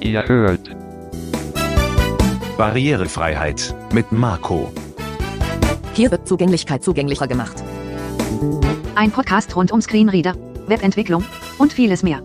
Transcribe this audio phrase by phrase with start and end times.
[0.00, 0.70] Ihr hört
[2.56, 4.72] Barrierefreiheit mit Marco.
[5.94, 7.62] Hier wird Zugänglichkeit zugänglicher gemacht.
[8.94, 10.34] Ein Podcast rund um Screenreader,
[10.66, 11.24] Webentwicklung
[11.58, 12.22] und vieles mehr.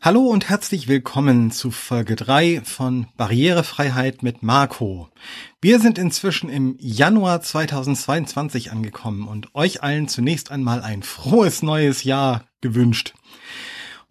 [0.00, 5.08] Hallo und herzlich willkommen zu Folge 3 von Barrierefreiheit mit Marco.
[5.60, 12.04] Wir sind inzwischen im Januar 2022 angekommen und euch allen zunächst einmal ein frohes neues
[12.04, 13.14] Jahr gewünscht.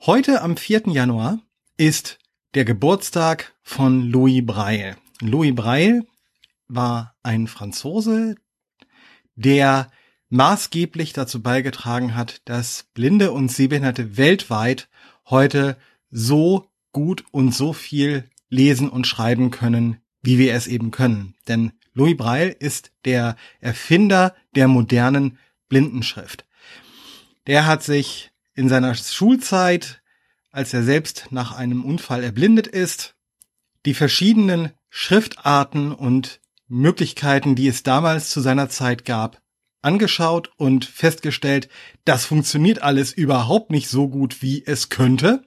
[0.02, 0.88] Heute am 4.
[0.88, 1.40] Januar
[1.78, 2.20] ist
[2.54, 4.98] der Geburtstag von Louis Braille.
[5.22, 6.06] Louis Braille
[6.68, 8.36] war ein Franzose,
[9.36, 9.90] der
[10.28, 14.90] maßgeblich dazu beigetragen hat, dass Blinde und Sehbehinderte weltweit
[15.30, 15.78] heute
[16.10, 21.36] so gut und so viel lesen und schreiben können, wie wir es eben können.
[21.48, 25.38] Denn Louis Braille ist der Erfinder der modernen
[25.70, 26.46] Blindenschrift.
[27.48, 30.02] Der hat sich in seiner Schulzeit,
[30.52, 33.16] als er selbst nach einem Unfall erblindet ist,
[33.86, 39.42] die verschiedenen Schriftarten und Möglichkeiten, die es damals zu seiner Zeit gab,
[39.82, 41.70] angeschaut und festgestellt,
[42.06, 45.44] das funktioniert alles überhaupt nicht so gut, wie es könnte.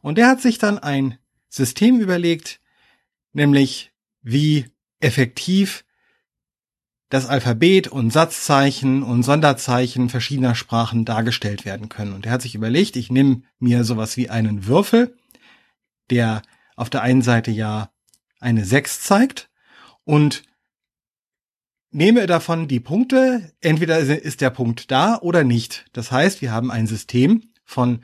[0.00, 2.60] Und er hat sich dann ein System überlegt,
[3.32, 4.66] nämlich wie
[5.00, 5.84] effektiv
[7.08, 12.12] das Alphabet und Satzzeichen und Sonderzeichen verschiedener Sprachen dargestellt werden können.
[12.12, 15.16] Und er hat sich überlegt, ich nehme mir sowas wie einen Würfel,
[16.10, 16.42] der
[16.76, 17.90] auf der einen Seite ja
[18.40, 19.50] eine 6 zeigt
[20.04, 20.42] und
[21.90, 25.86] nehme davon die Punkte, entweder ist der Punkt da oder nicht.
[25.92, 28.00] Das heißt, wir haben ein System von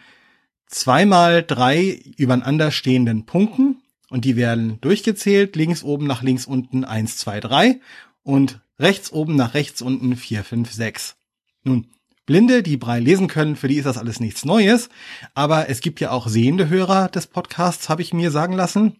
[0.66, 7.16] zweimal drei übereinander stehenden Punkten und die werden durchgezählt, links oben nach links unten eins,
[7.16, 7.80] zwei, drei
[8.22, 11.16] und rechts oben nach rechts unten vier, fünf, sechs.
[11.62, 11.88] Nun,
[12.26, 14.88] Blinde, die Brei lesen können, für die ist das alles nichts Neues,
[15.34, 18.96] aber es gibt ja auch sehende Hörer des Podcasts, habe ich mir sagen lassen.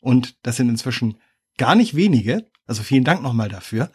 [0.00, 1.16] Und das sind inzwischen
[1.58, 3.90] gar nicht wenige, also vielen Dank nochmal dafür,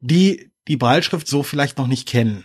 [0.00, 2.44] die die Breilschrift so vielleicht noch nicht kennen.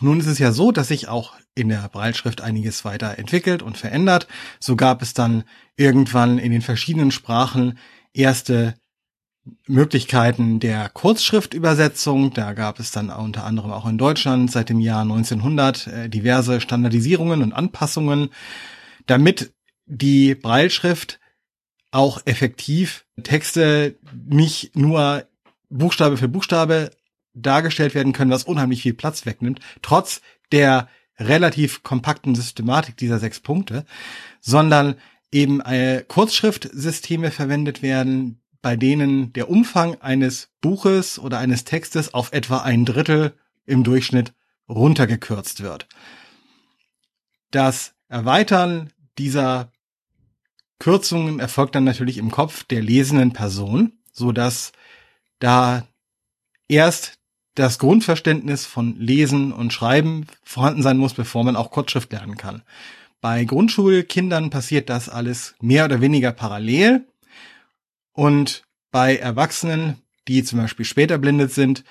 [0.00, 3.76] Nun ist es ja so, dass sich auch in der Breilschrift einiges weiter entwickelt und
[3.76, 4.26] verändert.
[4.58, 5.44] So gab es dann
[5.76, 7.78] irgendwann in den verschiedenen Sprachen
[8.12, 8.74] erste
[9.66, 12.32] Möglichkeiten der Kurzschriftübersetzung.
[12.32, 16.60] Da gab es dann unter anderem auch in Deutschland seit dem Jahr 1900 äh, diverse
[16.60, 18.30] Standardisierungen und Anpassungen,
[19.06, 19.52] damit
[19.86, 21.20] die Breilschrift
[21.94, 23.96] auch effektiv Texte
[24.26, 25.26] nicht nur
[25.70, 26.90] Buchstabe für Buchstabe
[27.34, 30.20] dargestellt werden können, was unheimlich viel Platz wegnimmt, trotz
[30.52, 30.88] der
[31.18, 33.84] relativ kompakten Systematik dieser sechs Punkte,
[34.40, 34.96] sondern
[35.30, 42.32] eben äh, Kurzschriftsysteme verwendet werden, bei denen der Umfang eines Buches oder eines Textes auf
[42.32, 43.34] etwa ein Drittel
[43.66, 44.32] im Durchschnitt
[44.68, 45.86] runtergekürzt wird.
[47.50, 49.70] Das Erweitern dieser
[50.78, 54.72] Kürzungen erfolgt dann natürlich im Kopf der lesenden Person, so dass
[55.38, 55.86] da
[56.68, 57.18] erst
[57.54, 62.62] das Grundverständnis von Lesen und Schreiben vorhanden sein muss, bevor man auch Kurzschrift lernen kann.
[63.20, 67.06] Bei Grundschulkindern passiert das alles mehr oder weniger parallel.
[68.12, 69.96] Und bei Erwachsenen,
[70.28, 71.84] die zum Beispiel später blindet sind,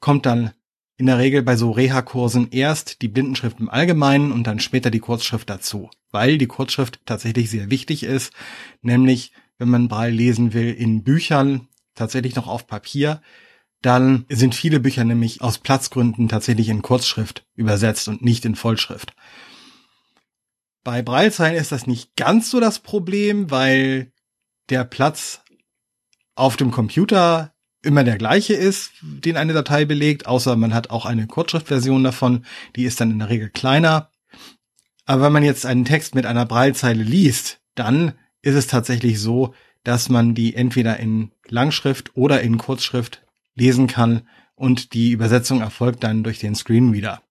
[0.00, 0.52] kommt dann
[0.96, 5.00] in der Regel bei so Reha-Kursen erst die Blindenschrift im Allgemeinen und dann später die
[5.00, 8.32] Kurzschrift dazu, weil die Kurzschrift tatsächlich sehr wichtig ist,
[8.80, 13.20] nämlich wenn man Braille lesen will in Büchern, tatsächlich noch auf Papier,
[13.82, 19.14] dann sind viele Bücher nämlich aus Platzgründen tatsächlich in Kurzschrift übersetzt und nicht in Vollschrift.
[20.84, 24.12] Bei Braillezeilen ist das nicht ganz so das Problem, weil
[24.70, 25.42] der Platz
[26.34, 27.53] auf dem Computer
[27.84, 32.44] immer der gleiche ist, den eine Datei belegt, außer man hat auch eine Kurzschriftversion davon,
[32.76, 34.10] die ist dann in der Regel kleiner.
[35.06, 38.12] Aber wenn man jetzt einen Text mit einer Braillezeile liest, dann
[38.42, 43.22] ist es tatsächlich so, dass man die entweder in Langschrift oder in Kurzschrift
[43.54, 44.22] lesen kann
[44.54, 47.22] und die Übersetzung erfolgt dann durch den Screenreader.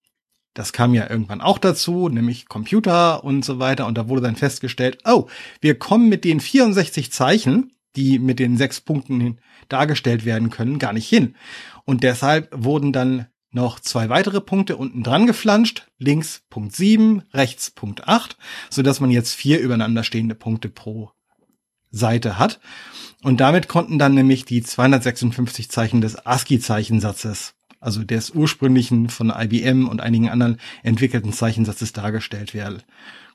[0.54, 3.88] Das kam ja irgendwann auch dazu, nämlich Computer und so weiter.
[3.88, 5.28] Und da wurde dann festgestellt, oh,
[5.62, 9.40] wir kommen mit den 64 Zeichen, die mit den sechs Punkten
[9.70, 11.36] dargestellt werden können, gar nicht hin.
[11.86, 15.88] Und deshalb wurden dann noch zwei weitere Punkte unten dran geflanscht.
[16.00, 18.38] Links Punkt 7, rechts Punkt 8,
[18.70, 21.12] so dass man jetzt vier übereinander stehende Punkte pro
[21.92, 22.60] Seite hat.
[23.22, 29.88] Und damit konnten dann nämlich die 256 Zeichen des ASCII-Zeichensatzes, also des ursprünglichen von IBM
[29.88, 32.82] und einigen anderen entwickelten Zeichensatzes dargestellt werden.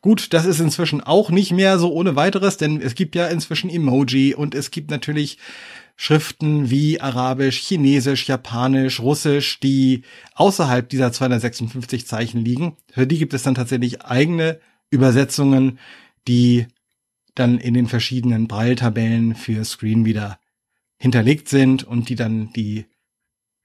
[0.00, 3.70] Gut, das ist inzwischen auch nicht mehr so ohne weiteres, denn es gibt ja inzwischen
[3.70, 5.38] Emoji und es gibt natürlich
[6.00, 10.04] Schriften wie Arabisch, Chinesisch, Japanisch, Russisch, die
[10.36, 12.76] außerhalb dieser 256 Zeichen liegen.
[12.92, 14.60] Für die gibt es dann tatsächlich eigene
[14.90, 15.80] Übersetzungen,
[16.28, 16.68] die
[17.34, 20.38] dann in den verschiedenen Braille-Tabellen für Screenreader
[20.98, 22.86] hinterlegt sind und die dann die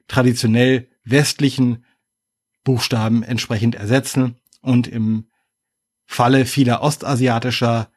[0.07, 1.85] traditionell westlichen
[2.63, 5.27] Buchstaben entsprechend ersetzen und im
[6.05, 7.91] Falle vieler ostasiatischer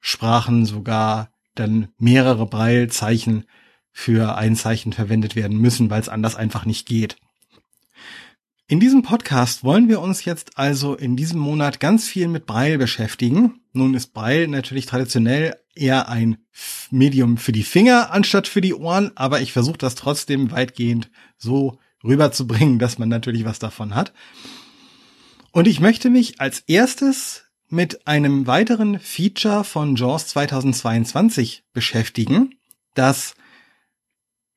[0.00, 3.44] Sprachen sogar dann mehrere Braille-Zeichen
[3.98, 7.16] für ein Zeichen verwendet werden müssen, weil es anders einfach nicht geht.
[8.68, 12.76] In diesem Podcast wollen wir uns jetzt also in diesem Monat ganz viel mit Braille
[12.76, 13.62] beschäftigen.
[13.72, 16.36] Nun ist Braille natürlich traditionell eher ein
[16.90, 21.78] Medium für die Finger anstatt für die Ohren, aber ich versuche das trotzdem weitgehend so
[22.04, 24.12] rüberzubringen, dass man natürlich was davon hat.
[25.52, 32.56] Und ich möchte mich als erstes mit einem weiteren Feature von JAWS 2022 beschäftigen,
[32.92, 33.35] das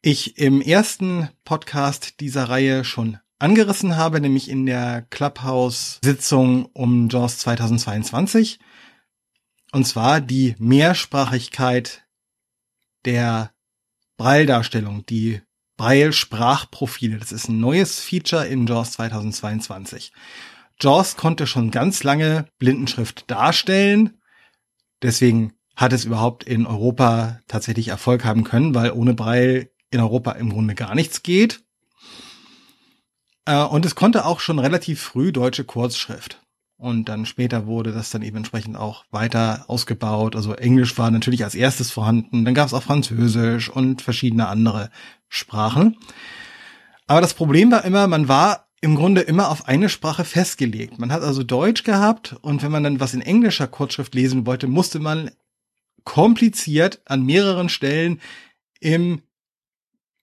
[0.01, 7.39] ich im ersten Podcast dieser Reihe schon angerissen habe, nämlich in der Clubhouse-Sitzung um JAWS
[7.39, 8.59] 2022.
[9.71, 12.05] Und zwar die Mehrsprachigkeit
[13.05, 13.51] der
[14.17, 15.41] Braille-Darstellung, die
[15.77, 17.17] Braille-Sprachprofile.
[17.17, 20.11] Das ist ein neues Feature in JAWS 2022.
[20.81, 24.21] JAWS konnte schon ganz lange Blindenschrift darstellen.
[25.01, 30.33] Deswegen hat es überhaupt in Europa tatsächlich Erfolg haben können, weil ohne Braille in Europa
[30.33, 31.61] im Grunde gar nichts geht.
[33.45, 36.41] Äh, und es konnte auch schon relativ früh deutsche Kurzschrift.
[36.77, 40.37] Und dann später wurde das dann eben entsprechend auch weiter ausgebaut.
[40.37, 42.45] Also Englisch war natürlich als erstes vorhanden.
[42.45, 44.89] Dann gab es auch Französisch und verschiedene andere
[45.27, 45.97] Sprachen.
[47.05, 50.99] Aber das Problem war immer, man war im Grunde immer auf eine Sprache festgelegt.
[50.99, 54.67] Man hat also Deutsch gehabt und wenn man dann was in englischer Kurzschrift lesen wollte,
[54.67, 55.31] musste man
[56.05, 58.21] kompliziert an mehreren Stellen
[58.79, 59.21] im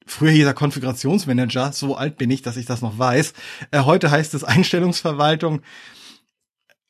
[0.06, 3.34] früher hieß er Konfigurationsmanager, so alt bin ich, dass ich das noch weiß.
[3.70, 5.62] Äh, heute heißt es Einstellungsverwaltung.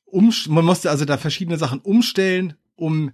[0.04, 3.12] Um, man musste also da verschiedene Sachen umstellen, um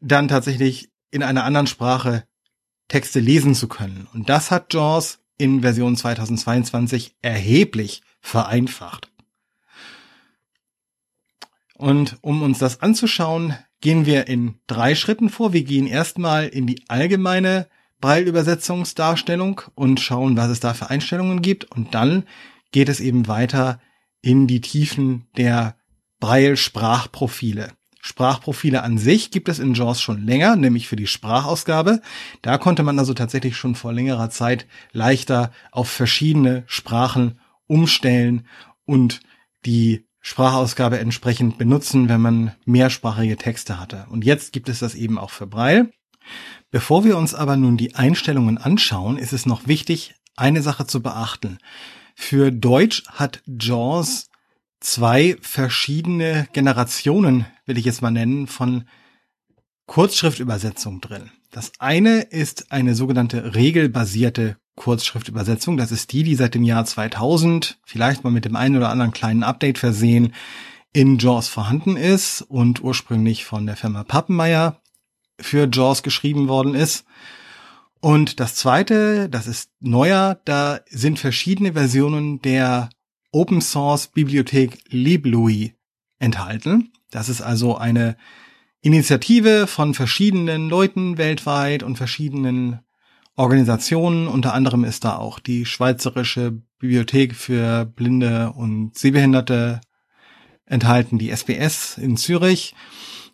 [0.00, 2.24] dann tatsächlich in einer anderen Sprache
[2.88, 4.08] Texte lesen zu können.
[4.14, 9.10] Und das hat JAWS in Version 2022 erheblich vereinfacht.
[11.74, 15.52] Und um uns das anzuschauen, gehen wir in drei Schritten vor.
[15.52, 17.68] Wir gehen erstmal in die allgemeine
[18.00, 21.64] Braille-Übersetzungsdarstellung und schauen, was es da für Einstellungen gibt.
[21.64, 22.24] Und dann
[22.72, 23.80] geht es eben weiter
[24.20, 25.76] in die Tiefen der
[26.20, 27.72] Braille-Sprachprofile.
[28.00, 32.00] Sprachprofile an sich gibt es in JAWS schon länger, nämlich für die Sprachausgabe.
[32.42, 38.46] Da konnte man also tatsächlich schon vor längerer Zeit leichter auf verschiedene Sprachen umstellen
[38.84, 39.20] und
[39.66, 44.06] die Sprachausgabe entsprechend benutzen, wenn man mehrsprachige Texte hatte.
[44.10, 45.90] Und jetzt gibt es das eben auch für Braille.
[46.70, 51.02] Bevor wir uns aber nun die Einstellungen anschauen, ist es noch wichtig, eine Sache zu
[51.02, 51.58] beachten.
[52.14, 54.28] Für Deutsch hat JAWS
[54.80, 58.84] zwei verschiedene Generationen, will ich jetzt mal nennen, von
[59.86, 61.30] Kurzschriftübersetzung drin.
[61.50, 65.76] Das eine ist eine sogenannte regelbasierte Kurzschriftübersetzung.
[65.76, 69.12] Das ist die, die seit dem Jahr 2000, vielleicht mal mit dem einen oder anderen
[69.12, 70.34] kleinen Update versehen,
[70.92, 74.80] in JAWS vorhanden ist und ursprünglich von der Firma Pappenmeier
[75.40, 77.04] für JAWS geschrieben worden ist.
[78.00, 82.90] Und das zweite, das ist neuer, da sind verschiedene Versionen der
[83.32, 85.72] Open Source Bibliothek LibLouis
[86.18, 86.92] enthalten.
[87.10, 88.16] Das ist also eine
[88.80, 92.80] Initiative von verschiedenen Leuten weltweit und verschiedenen
[93.34, 94.28] Organisationen.
[94.28, 99.80] Unter anderem ist da auch die Schweizerische Bibliothek für Blinde und Sehbehinderte
[100.64, 102.74] enthalten, die SBS in Zürich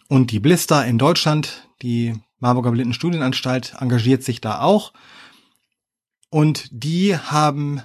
[0.08, 1.63] und die Blister in Deutschland.
[1.82, 4.92] Die Marburger Blindenstudienanstalt engagiert sich da auch.
[6.30, 7.82] Und die haben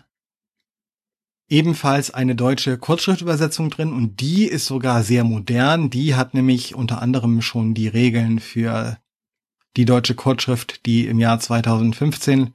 [1.50, 5.90] ebenfalls eine deutsche Kurzschriftübersetzung drin und die ist sogar sehr modern.
[5.90, 9.00] Die hat nämlich unter anderem schon die Regeln für
[9.76, 12.54] die deutsche Kurzschrift, die im Jahr 2015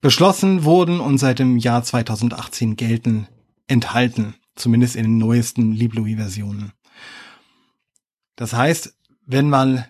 [0.00, 3.28] beschlossen wurden und seit dem Jahr 2018 gelten,
[3.66, 4.34] enthalten.
[4.54, 6.72] Zumindest in den neuesten LibLouis-Versionen.
[8.36, 9.84] Das heißt, wenn man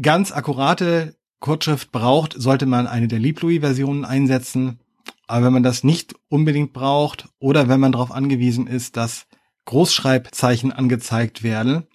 [0.00, 4.80] ganz akkurate Kurzschrift braucht, sollte man eine der LibLouis-Versionen einsetzen.
[5.26, 9.26] Aber wenn man das nicht unbedingt braucht oder wenn man darauf angewiesen ist, dass
[9.66, 11.86] Großschreibzeichen angezeigt werden,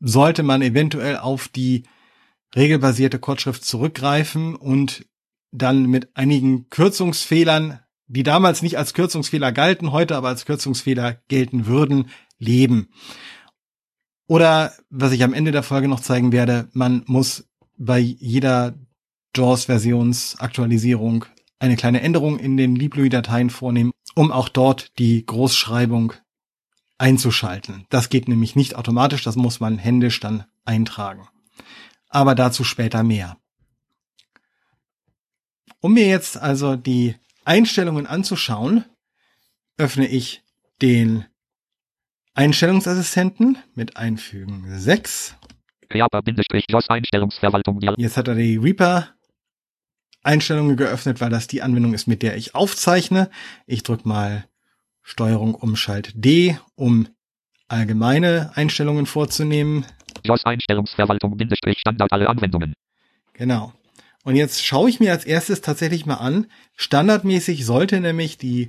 [0.00, 1.84] sollte man eventuell auf die
[2.54, 5.06] regelbasierte Kurzschrift zurückgreifen und
[5.50, 11.66] dann mit einigen Kürzungsfehlern, die damals nicht als Kürzungsfehler galten, heute aber als Kürzungsfehler gelten
[11.66, 12.88] würden, leben.
[14.28, 18.74] Oder was ich am Ende der Folge noch zeigen werde, man muss bei jeder
[19.34, 21.24] JAWS-Versionsaktualisierung
[21.58, 26.12] eine kleine Änderung in den LibLui-Dateien vornehmen, um auch dort die Großschreibung
[26.98, 27.86] einzuschalten.
[27.88, 31.26] Das geht nämlich nicht automatisch, das muss man händisch dann eintragen.
[32.10, 33.38] Aber dazu später mehr.
[35.80, 38.84] Um mir jetzt also die Einstellungen anzuschauen,
[39.78, 40.42] öffne ich
[40.82, 41.24] den
[42.38, 45.34] Einstellungsassistenten mit Einfügen 6.
[45.92, 47.80] Reaper-JOS-Einstellungsverwaltung.
[47.96, 49.08] Jetzt hat er die Reaper
[50.22, 53.28] Einstellungen geöffnet, weil das die Anwendung ist, mit der ich aufzeichne.
[53.66, 54.44] Ich drücke mal
[55.02, 57.08] Steuerung Umschalt D, um
[57.66, 59.84] allgemeine Einstellungen vorzunehmen.
[60.22, 62.74] JOS Einstellungsverwaltung Bindestrich Standard alle Anwendungen.
[63.32, 63.72] Genau.
[64.22, 66.46] Und jetzt schaue ich mir als erstes tatsächlich mal an.
[66.76, 68.68] Standardmäßig sollte nämlich die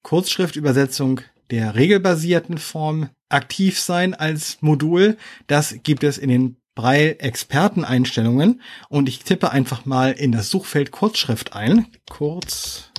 [0.00, 1.20] Kurzschriftübersetzung
[1.50, 5.16] der regelbasierten Form aktiv sein als Modul.
[5.46, 11.52] Das gibt es in den Braille-Experteneinstellungen und ich tippe einfach mal in das Suchfeld Kurzschrift
[11.52, 11.86] ein.
[12.10, 12.90] Kurzschrift.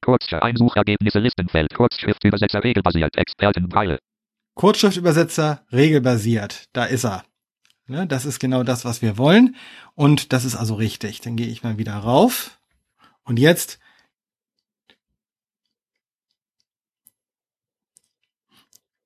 [0.00, 3.98] Kurzschrift Einsuchergebnisse Listenfeld Kurzschriftübersetzer regelbasiert Experten Braille.
[4.54, 6.64] Kurzschriftübersetzer regelbasiert.
[6.72, 7.24] Da ist er.
[7.86, 9.56] Ne, das ist genau das, was wir wollen.
[9.94, 11.20] Und das ist also richtig.
[11.20, 12.58] Dann gehe ich mal wieder rauf.
[13.24, 13.78] Und jetzt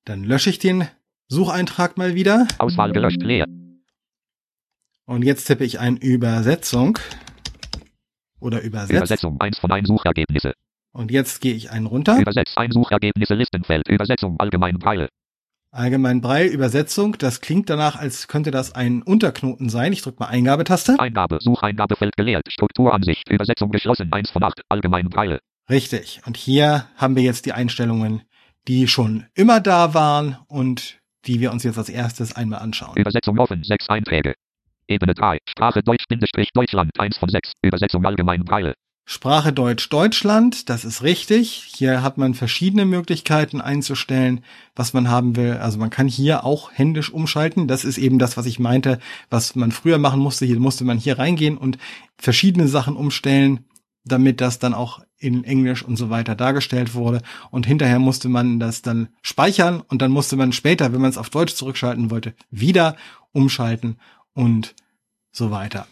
[0.07, 0.87] Dann lösche ich den
[1.27, 2.47] Sucheintrag mal wieder.
[2.59, 3.47] Auswahl gelöscht leer.
[5.05, 6.99] Und jetzt tippe ich ein Übersetzung
[8.39, 8.93] oder Übersetzt.
[8.93, 10.55] Übersetzung 1 von 1 Suchergebnisse.
[10.93, 12.21] Und jetzt gehe ich einen runter.
[12.21, 15.09] Übersetzt ein Suchergebnisse Listenfeld Übersetzung allgemein Braille.
[15.76, 17.16] Allgemein Braille Übersetzung.
[17.18, 19.92] Das klingt danach, als könnte das ein Unterknoten sein.
[19.92, 20.99] Ich drücke mal Eingabetaste.
[20.99, 25.40] Eingabe Sucheingabefeld geleert Strukturansicht Übersetzung geschlossen 1 von 8 allgemein Braille.
[25.68, 26.21] Richtig.
[26.26, 28.23] Und hier haben wir jetzt die Einstellungen
[28.68, 32.97] die schon immer da waren und die wir uns jetzt als erstes einmal anschauen.
[32.97, 34.35] Übersetzung offen, sechs Einträge.
[34.88, 38.75] Ebene 3, Sprache Deutsch-Deutschland, 1 von 6, Übersetzung allgemein Breile.
[39.09, 41.63] Sprache Deutsch Deutschland, das ist richtig.
[41.73, 44.41] Hier hat man verschiedene Möglichkeiten einzustellen,
[44.75, 45.53] was man haben will.
[45.53, 47.69] Also man kann hier auch händisch umschalten.
[47.69, 48.99] Das ist eben das, was ich meinte,
[49.31, 50.45] was man früher machen musste.
[50.45, 51.79] Hier musste man hier reingehen und
[52.19, 53.65] verschiedene Sachen umstellen,
[54.05, 57.23] damit das dann auch in Englisch und so weiter dargestellt wurde.
[57.53, 61.19] Und hinterher musste man das dann speichern und dann musste man später, wenn man es
[61.19, 62.97] auf Deutsch zurückschalten wollte, wieder
[63.31, 64.01] umschalten
[64.35, 64.75] und
[65.31, 65.87] so weiter.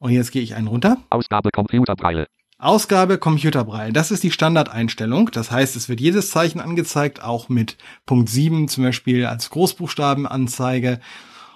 [0.00, 0.96] Und jetzt gehe ich einen runter.
[1.10, 2.26] Ausgabe Computerbreile.
[2.58, 3.92] Ausgabe Computerbreile.
[3.92, 5.30] Das ist die Standardeinstellung.
[5.30, 7.76] Das heißt, es wird jedes Zeichen angezeigt, auch mit
[8.06, 11.00] Punkt 7 zum Beispiel als Großbuchstabenanzeige.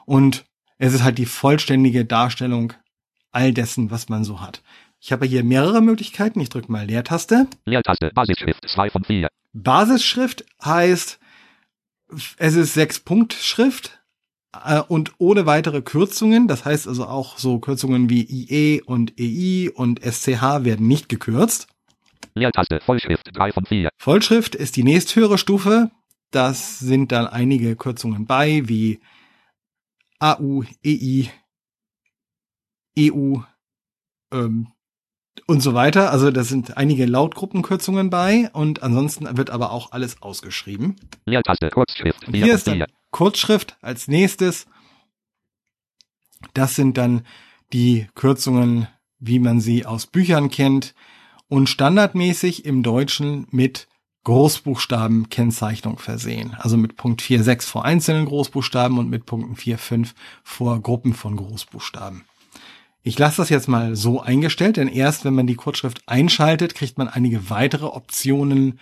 [0.05, 0.45] Und
[0.79, 2.75] es ist halt die vollständige Darstellung
[3.33, 4.63] all dessen, was man so hat.
[5.01, 6.41] Ich habe hier mehrere Möglichkeiten.
[6.41, 7.47] Ich drücke mal Leertaste.
[7.65, 9.29] Leertaste, Basisschrift 2 von 4.
[9.55, 11.19] Basisschrift heißt,
[12.37, 14.04] es ist sechs Punkt Schrift äh,
[14.89, 16.49] und ohne weitere Kürzungen.
[16.49, 21.69] Das heißt also auch so Kürzungen wie IE und EI und SCH werden nicht gekürzt.
[22.35, 23.91] Leertaste, Vollschrift 3 von 4.
[23.97, 25.91] Vollschrift ist die nächsthöhere Stufe.
[26.31, 29.01] Das sind dann einige Kürzungen bei, wie
[30.19, 31.31] AU, EI,
[32.99, 33.37] EU,
[34.33, 34.69] ähm,
[35.47, 36.11] und so weiter.
[36.11, 40.97] Also da sind einige Lautgruppenkürzungen bei und ansonsten wird aber auch alles ausgeschrieben.
[41.25, 42.27] Leertaste, Kurzschrift.
[42.27, 42.85] Und hier ist dann
[43.15, 44.67] Kurzschrift als nächstes.
[46.53, 47.25] Das sind dann
[47.73, 48.89] die Kürzungen,
[49.21, 50.97] wie man sie aus Büchern kennt
[51.47, 53.87] und standardmäßig im Deutschen mit
[54.25, 56.57] Großbuchstabenkennzeichnung versehen.
[56.59, 60.11] Also mit Punkt 4.6 vor einzelnen Großbuchstaben und mit Punkten 4.5
[60.43, 62.25] vor Gruppen von Großbuchstaben.
[63.05, 66.99] Ich lasse das jetzt mal so eingestellt, denn erst wenn man die Kurzschrift einschaltet, kriegt
[66.99, 68.81] man einige weitere Optionen,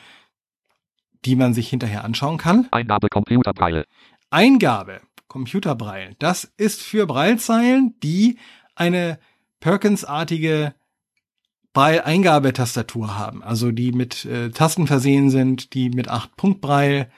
[1.24, 2.68] die man sich hinterher anschauen kann.
[2.70, 3.84] Eingabe Computerbreile.
[4.32, 6.16] Eingabe Computerbreil.
[6.18, 8.38] Das ist für Breilzeilen, die
[8.74, 9.18] eine
[9.60, 10.74] Perkins-artige
[11.72, 17.10] Braille-Eingabetastatur haben, also die mit äh, Tasten versehen sind, die mit 8-Punkt-Breil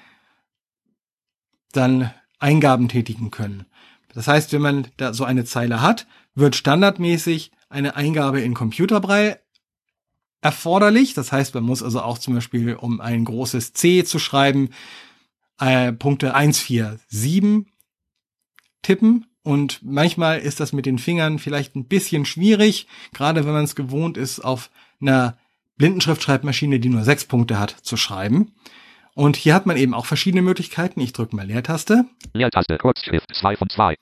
[1.72, 3.66] dann Eingaben tätigen können.
[4.12, 9.40] Das heißt, wenn man da so eine Zeile hat, wird standardmäßig eine Eingabe in Computerbrei
[10.40, 11.14] erforderlich.
[11.14, 14.70] Das heißt, man muss also auch zum Beispiel, um ein großes C zu schreiben,
[15.60, 17.66] äh, Punkte 1, 4, 7
[18.82, 19.26] tippen.
[19.42, 23.74] Und manchmal ist das mit den Fingern vielleicht ein bisschen schwierig, gerade wenn man es
[23.74, 24.70] gewohnt ist, auf
[25.00, 25.36] einer
[25.76, 28.52] Blindenschriftschreibmaschine, die nur sechs Punkte hat, zu schreiben.
[29.14, 31.00] Und hier hat man eben auch verschiedene Möglichkeiten.
[31.00, 32.06] Ich drücke mal Leertaste.
[32.32, 33.96] Leertaste, Kurzschrift 2 von 2.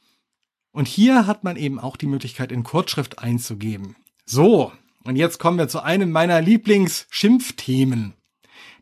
[0.72, 3.96] Und hier hat man eben auch die Möglichkeit, in Kurzschrift einzugeben.
[4.24, 4.72] So,
[5.04, 8.14] und jetzt kommen wir zu einem meiner Lieblingsschimpfthemen.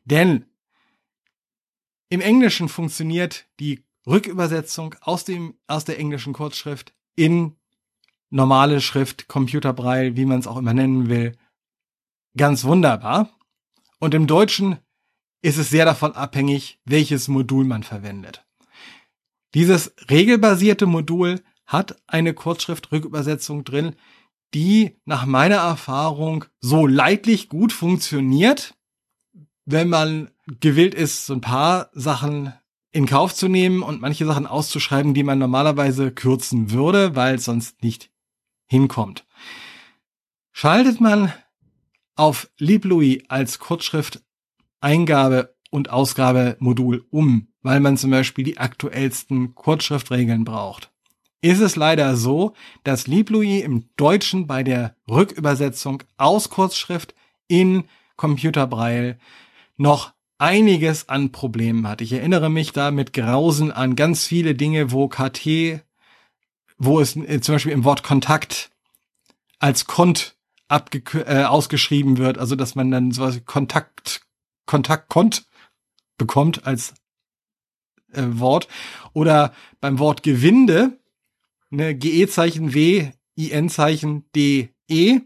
[0.05, 0.45] Denn
[2.11, 7.57] im Englischen funktioniert die Rückübersetzung aus dem, aus der englischen Kurzschrift in
[8.31, 11.37] normale Schrift, Computerbraille, wie man es auch immer nennen will,
[12.37, 13.31] ganz wunderbar.
[13.99, 14.79] Und im Deutschen
[15.43, 18.45] ist es sehr davon abhängig, welches Modul man verwendet.
[19.55, 23.95] Dieses regelbasierte Modul hat eine Kurzschrift-Rückübersetzung drin,
[24.55, 28.75] die nach meiner Erfahrung so leidlich gut funktioniert,
[29.65, 32.53] wenn man gewillt ist, so ein paar Sachen
[32.93, 37.45] in Kauf zu nehmen und manche Sachen auszuschreiben, die man normalerweise kürzen würde, weil es
[37.45, 38.11] sonst nicht
[38.67, 39.27] hinkommt.
[40.53, 41.33] Schaltet man
[42.17, 44.23] auf LibLouis als Kurzschrift
[44.81, 50.91] Eingabe und Ausgabemodul um, weil man zum Beispiel die aktuellsten Kurzschriftregeln braucht,
[51.43, 52.55] ist es leider so,
[52.85, 57.15] dass LibLouis im Deutschen bei der Rückübersetzung aus Kurzschrift
[57.49, 57.85] in
[58.17, 59.19] Computerbraille
[59.77, 62.01] noch einiges an Problemen hat.
[62.01, 65.83] Ich erinnere mich da mit Grausen an ganz viele Dinge, wo KT,
[66.79, 68.71] wo es äh, zum Beispiel im Wort Kontakt
[69.59, 70.37] als Kont
[70.69, 74.23] abge äh, ausgeschrieben wird, also dass man dann sowas Kontakt,
[74.67, 75.45] Kontakt, Kont
[76.17, 76.95] bekommt als
[78.13, 78.67] äh, Wort.
[79.13, 80.99] Oder beim Wort Gewinde,
[81.69, 85.21] ne, GE-Zeichen W, IN-Zeichen D, E,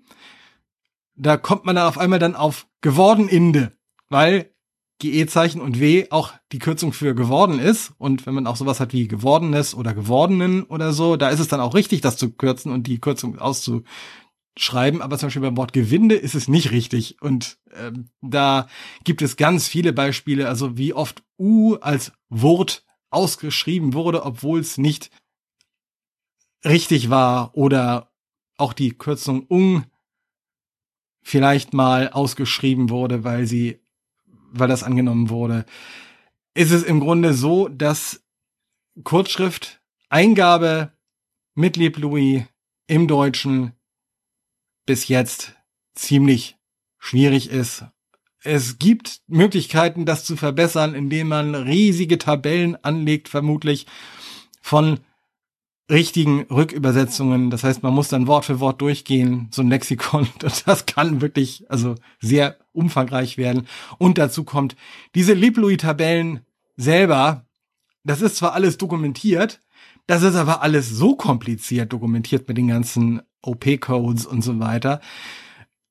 [1.14, 3.73] da kommt man dann auf einmal dann auf geworden Inde
[4.14, 4.53] weil
[5.00, 7.92] GE-Zeichen und W auch die Kürzung für geworden ist.
[7.98, 11.48] Und wenn man auch sowas hat wie gewordenes oder gewordenen oder so, da ist es
[11.48, 15.02] dann auch richtig, das zu kürzen und die Kürzung auszuschreiben.
[15.02, 17.20] Aber zum Beispiel beim Wort Gewinde ist es nicht richtig.
[17.20, 18.68] Und ähm, da
[19.02, 24.78] gibt es ganz viele Beispiele, also wie oft U als Wort ausgeschrieben wurde, obwohl es
[24.78, 25.10] nicht
[26.64, 28.12] richtig war oder
[28.56, 29.84] auch die Kürzung ung
[31.22, 33.83] vielleicht mal ausgeschrieben wurde, weil sie
[34.54, 35.66] weil das angenommen wurde,
[36.54, 38.23] ist es im Grunde so, dass
[39.02, 40.92] Kurzschrift Eingabe
[41.54, 42.44] mit Lieb Louis
[42.87, 43.73] im Deutschen
[44.87, 45.54] bis jetzt
[45.94, 46.56] ziemlich
[46.99, 47.84] schwierig ist.
[48.42, 53.87] Es gibt Möglichkeiten, das zu verbessern, indem man riesige Tabellen anlegt, vermutlich
[54.61, 55.00] von
[55.90, 57.51] richtigen Rückübersetzungen.
[57.51, 60.29] Das heißt, man muss dann Wort für Wort durchgehen, so ein Lexikon.
[60.66, 63.66] Das kann wirklich, also sehr umfangreich werden.
[63.99, 64.77] Und dazu kommt,
[65.14, 66.40] diese Liblui-Tabellen
[66.77, 67.47] selber,
[68.03, 69.61] das ist zwar alles dokumentiert,
[70.07, 75.01] das ist aber alles so kompliziert dokumentiert mit den ganzen OP-Codes und so weiter.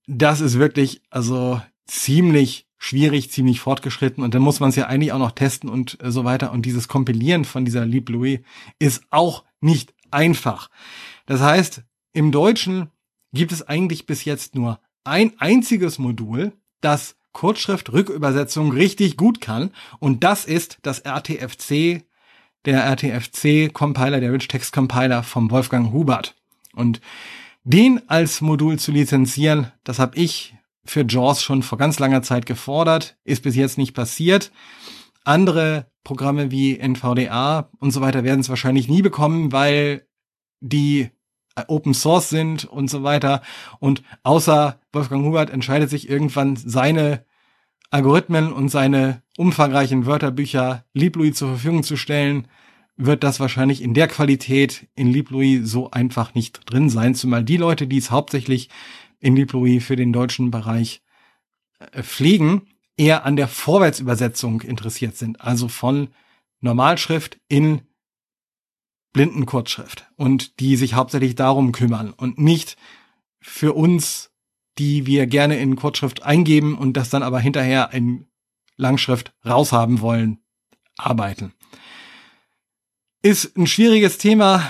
[0.06, 5.14] Das ist wirklich, also ziemlich schwierig, ziemlich fortgeschritten und dann muss man es ja eigentlich
[5.14, 6.52] auch noch testen und so weiter.
[6.52, 8.40] Und dieses Kompilieren von dieser LibLouis
[8.78, 10.70] ist auch nicht einfach.
[11.26, 12.92] Das heißt, im Deutschen
[13.34, 19.72] gibt es eigentlich bis jetzt nur ein einziges Modul, das Kurzschrift-Rückübersetzung richtig gut kann.
[20.00, 22.04] Und das ist das RTFC,
[22.66, 26.36] der RTFC-Compiler, der Rich Text Compiler vom Wolfgang Hubert.
[26.74, 27.02] Und
[27.64, 32.46] den als Modul zu lizenzieren, das habe ich für JAWS schon vor ganz langer Zeit
[32.46, 34.52] gefordert, ist bis jetzt nicht passiert.
[35.24, 40.06] Andere Programme wie NVDA und so weiter werden es wahrscheinlich nie bekommen, weil
[40.60, 41.10] die
[41.56, 43.42] äh, Open Source sind und so weiter.
[43.80, 47.26] Und außer Wolfgang Hubert entscheidet sich irgendwann seine
[47.92, 52.48] Algorithmen und seine umfangreichen Wörterbücher LibLouis zur Verfügung zu stellen,
[52.96, 57.58] wird das wahrscheinlich in der Qualität in LibLouis so einfach nicht drin sein, zumal die
[57.58, 58.70] Leute, die es hauptsächlich
[59.20, 61.02] in LibLouis für den deutschen Bereich
[61.80, 62.64] äh, pflegen,
[62.98, 66.10] eher an der Vorwärtsübersetzung interessiert sind, also von
[66.60, 67.82] Normalschrift in
[69.14, 72.78] Blindenkurzschrift und die sich hauptsächlich darum kümmern und nicht
[73.40, 74.32] für uns,
[74.78, 78.26] die wir gerne in Kurzschrift eingeben und das dann aber hinterher in
[78.76, 80.40] Langschrift raushaben wollen,
[80.98, 81.54] arbeiten.
[83.22, 84.68] Ist ein schwieriges Thema,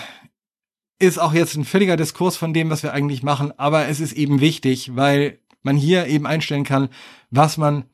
[1.00, 4.14] ist auch jetzt ein völliger Diskurs von dem, was wir eigentlich machen, aber es ist
[4.14, 6.90] eben wichtig, weil man hier eben einstellen kann,
[7.30, 7.86] was man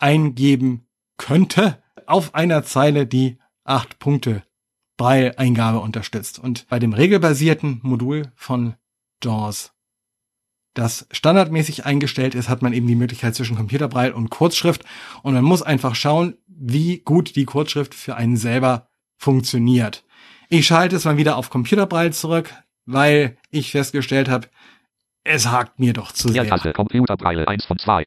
[0.00, 0.86] eingeben
[1.16, 4.42] könnte auf einer Zeile, die acht Punkte
[4.96, 6.38] Braille-Eingabe unterstützt.
[6.38, 8.74] Und bei dem regelbasierten Modul von
[9.22, 9.72] JAWS,
[10.74, 14.84] das standardmäßig eingestellt ist, hat man eben die Möglichkeit zwischen Computerbraille und Kurzschrift.
[15.22, 20.04] Und man muss einfach schauen, wie gut die Kurzschrift für einen selber funktioniert.
[20.48, 22.52] Ich schalte es mal wieder auf Computerbraille zurück,
[22.84, 24.48] weil ich festgestellt habe,
[25.24, 26.46] es hakt mir doch zu sehr.
[26.72, 28.04] Computerbraille 1 von 2.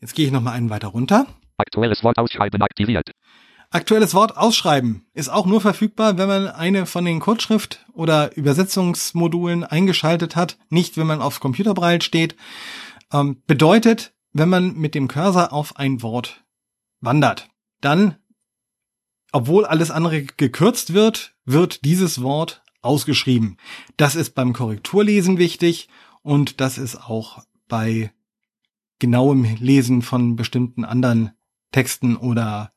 [0.00, 1.26] Jetzt gehe ich noch mal einen weiter runter.
[1.56, 3.12] Aktuelles Wort ausschreiben aktiviert.
[3.70, 9.64] Aktuelles Wort ausschreiben ist auch nur verfügbar, wenn man eine von den Kurzschrift- oder Übersetzungsmodulen
[9.64, 12.36] eingeschaltet hat, nicht wenn man auf Computerbraille steht.
[13.12, 16.44] Ähm, bedeutet, wenn man mit dem Cursor auf ein Wort
[17.00, 17.48] wandert,
[17.80, 18.16] dann
[19.32, 23.58] obwohl alles andere gekürzt wird, wird dieses Wort ausgeschrieben.
[23.96, 25.88] Das ist beim Korrekturlesen wichtig
[26.22, 28.12] und das ist auch bei
[28.98, 31.32] genauem Lesen von bestimmten anderen
[31.72, 32.72] Texten oder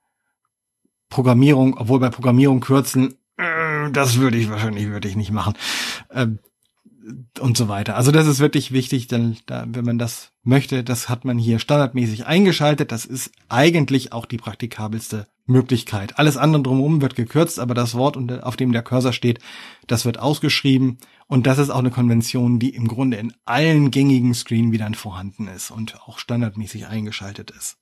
[1.10, 5.54] Programmierung, obwohl bei Programmierung kürzen, äh, das würde ich wahrscheinlich würde ich nicht machen.
[6.12, 6.40] Ähm,
[7.40, 7.96] und so weiter.
[7.96, 11.58] Also das ist wirklich wichtig, denn da, wenn man das möchte, das hat man hier
[11.58, 12.92] standardmäßig eingeschaltet.
[12.92, 16.18] Das ist eigentlich auch die praktikabelste Möglichkeit.
[16.18, 19.40] Alles andere drumherum wird gekürzt, aber das Wort, auf dem der Cursor steht,
[19.88, 20.98] das wird ausgeschrieben.
[21.28, 25.72] Und das ist auch eine Konvention, die im Grunde in allen gängigen Screenreadern vorhanden ist
[25.72, 27.78] und auch standardmäßig eingeschaltet ist.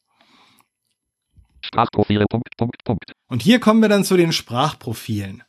[1.61, 3.11] Sprachprofile, Punkt, Punkt, Punkt.
[3.27, 5.43] Und hier kommen wir dann zu den Sprachprofilen.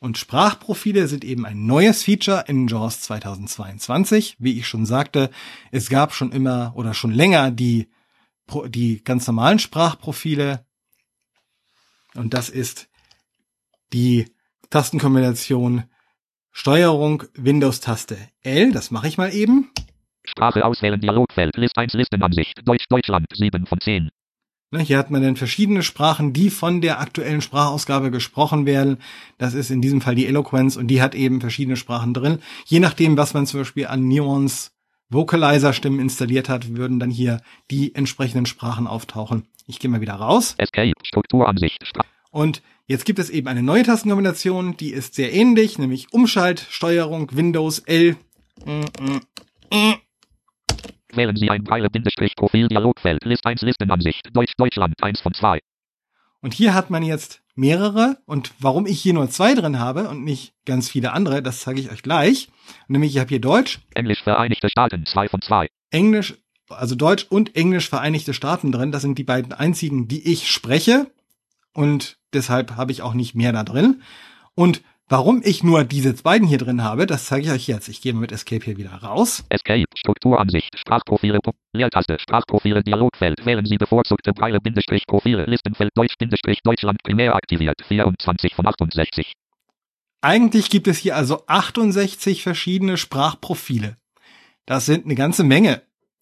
[0.00, 4.36] Und Sprachprofile sind eben ein neues Feature in JAWS 2022.
[4.38, 5.30] Wie ich schon sagte,
[5.70, 7.88] es gab schon immer oder schon länger die,
[8.68, 10.64] die ganz normalen Sprachprofile.
[12.18, 12.88] Und das ist
[13.92, 14.26] die
[14.70, 15.84] Tastenkombination
[16.50, 18.72] Steuerung Windows-Taste L.
[18.72, 19.70] Das mache ich mal eben.
[20.24, 24.10] Sprache auswählen, Dialogfeld, List 1, Listenansicht, Deutsch, Deutschland, 7 von 10.
[24.70, 28.98] Ne, hier hat man dann verschiedene Sprachen, die von der aktuellen Sprachausgabe gesprochen werden.
[29.38, 32.40] Das ist in diesem Fall die Eloquence und die hat eben verschiedene Sprachen drin.
[32.66, 34.72] Je nachdem, was man zum Beispiel an Nuance
[35.10, 37.40] Vocalizer Stimmen installiert hat, würden dann hier
[37.70, 39.46] die entsprechenden Sprachen auftauchen.
[39.66, 40.54] Ich gehe mal wieder raus.
[40.58, 41.78] Escape, Strukturansicht.
[42.30, 47.30] Und jetzt gibt es eben eine neue Tastenkombination, die ist sehr ähnlich, nämlich Umschalt, Steuerung,
[47.32, 48.16] Windows, L.
[48.64, 49.20] Mm, mm,
[49.72, 49.94] mm.
[51.14, 55.60] Wählen Sie ein Pfeile-Profil Dialogfeld, List 1 Listenansicht, Deutsch, Deutschland, 1 von 2.
[56.40, 60.22] Und hier hat man jetzt mehrere und warum ich hier nur zwei drin habe und
[60.22, 62.48] nicht ganz viele andere, das zeige ich euch gleich.
[62.86, 63.80] Nämlich ich habe hier Deutsch.
[63.94, 65.68] Englisch Vereinigte Staaten, 2 von 2.
[65.90, 66.34] Englisch,
[66.68, 68.92] also Deutsch und Englisch Vereinigte Staaten drin.
[68.92, 71.10] Das sind die beiden einzigen, die ich spreche.
[71.74, 74.02] Und deshalb habe ich auch nicht mehr da drin.
[74.54, 77.88] Und Warum ich nur diese beiden hier drin habe, das zeige ich euch jetzt.
[77.88, 79.42] Ich gehe mit Escape hier wieder raus.
[79.48, 81.38] Escape, Strukturansicht, Sprachprofile,
[81.72, 83.46] Leertaste, Sprachprofile, Dialogfeld.
[83.46, 89.32] Wählen Sie bevorzugte Pfeile, Bindestrich, Profile, Listenfeld, Deutsch, Bindestrich, Deutschland, primär aktiviert, 24 von 68.
[90.20, 93.96] Eigentlich gibt es hier also 68 verschiedene Sprachprofile.
[94.66, 95.80] Das sind eine ganze Menge.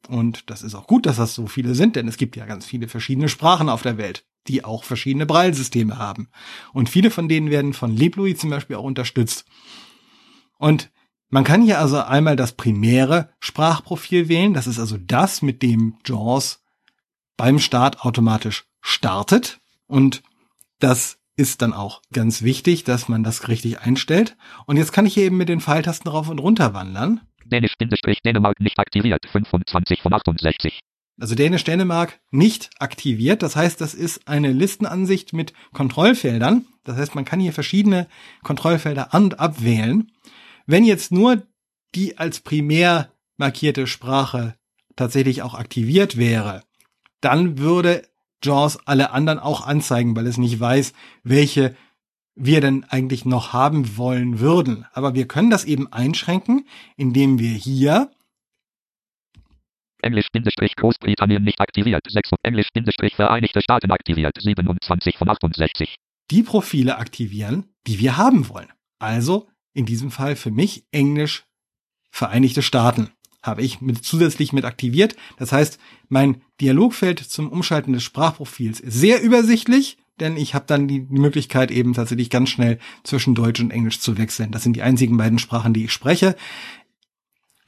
[0.08, 2.64] Und das ist auch gut, dass das so viele sind, denn es gibt ja ganz
[2.64, 6.28] viele verschiedene Sprachen auf der Welt die auch verschiedene Braillesysteme haben.
[6.72, 9.44] Und viele von denen werden von LibLouis zum Beispiel auch unterstützt.
[10.58, 10.90] Und
[11.28, 14.54] man kann hier also einmal das primäre Sprachprofil wählen.
[14.54, 16.64] Das ist also das, mit dem JAWS
[17.36, 19.60] beim Start automatisch startet.
[19.86, 20.22] Und
[20.78, 24.36] das ist dann auch ganz wichtig, dass man das richtig einstellt.
[24.66, 27.20] Und jetzt kann ich hier eben mit den Pfeiltasten rauf und runter wandern.
[27.44, 30.80] Dänisch-Dänemark nicht aktiviert, 25 von 68
[31.18, 33.42] also Dänisch Dänemark nicht aktiviert.
[33.42, 36.66] Das heißt, das ist eine Listenansicht mit Kontrollfeldern.
[36.84, 38.06] Das heißt, man kann hier verschiedene
[38.42, 40.12] Kontrollfelder an- und abwählen.
[40.66, 41.42] Wenn jetzt nur
[41.94, 44.54] die als primär markierte Sprache
[44.94, 46.62] tatsächlich auch aktiviert wäre,
[47.20, 48.02] dann würde
[48.42, 51.74] JAWS alle anderen auch anzeigen, weil es nicht weiß, welche
[52.34, 54.84] wir denn eigentlich noch haben wollen würden.
[54.92, 58.10] Aber wir können das eben einschränken, indem wir hier
[60.06, 62.02] Englisch-Großbritannien nicht aktiviert.
[62.08, 64.36] 6 Englisch-Vereinigte Staaten aktiviert.
[64.40, 65.96] 27 von 68.
[66.30, 68.68] Die Profile aktivieren, die wir haben wollen.
[68.98, 71.44] Also in diesem Fall für mich Englisch
[72.10, 73.10] Vereinigte Staaten
[73.42, 75.16] habe ich mit, zusätzlich mit aktiviert.
[75.36, 80.88] Das heißt, mein Dialogfeld zum Umschalten des Sprachprofils ist sehr übersichtlich, denn ich habe dann
[80.88, 84.50] die Möglichkeit eben tatsächlich ganz schnell zwischen Deutsch und Englisch zu wechseln.
[84.50, 86.36] Das sind die einzigen beiden Sprachen, die ich spreche.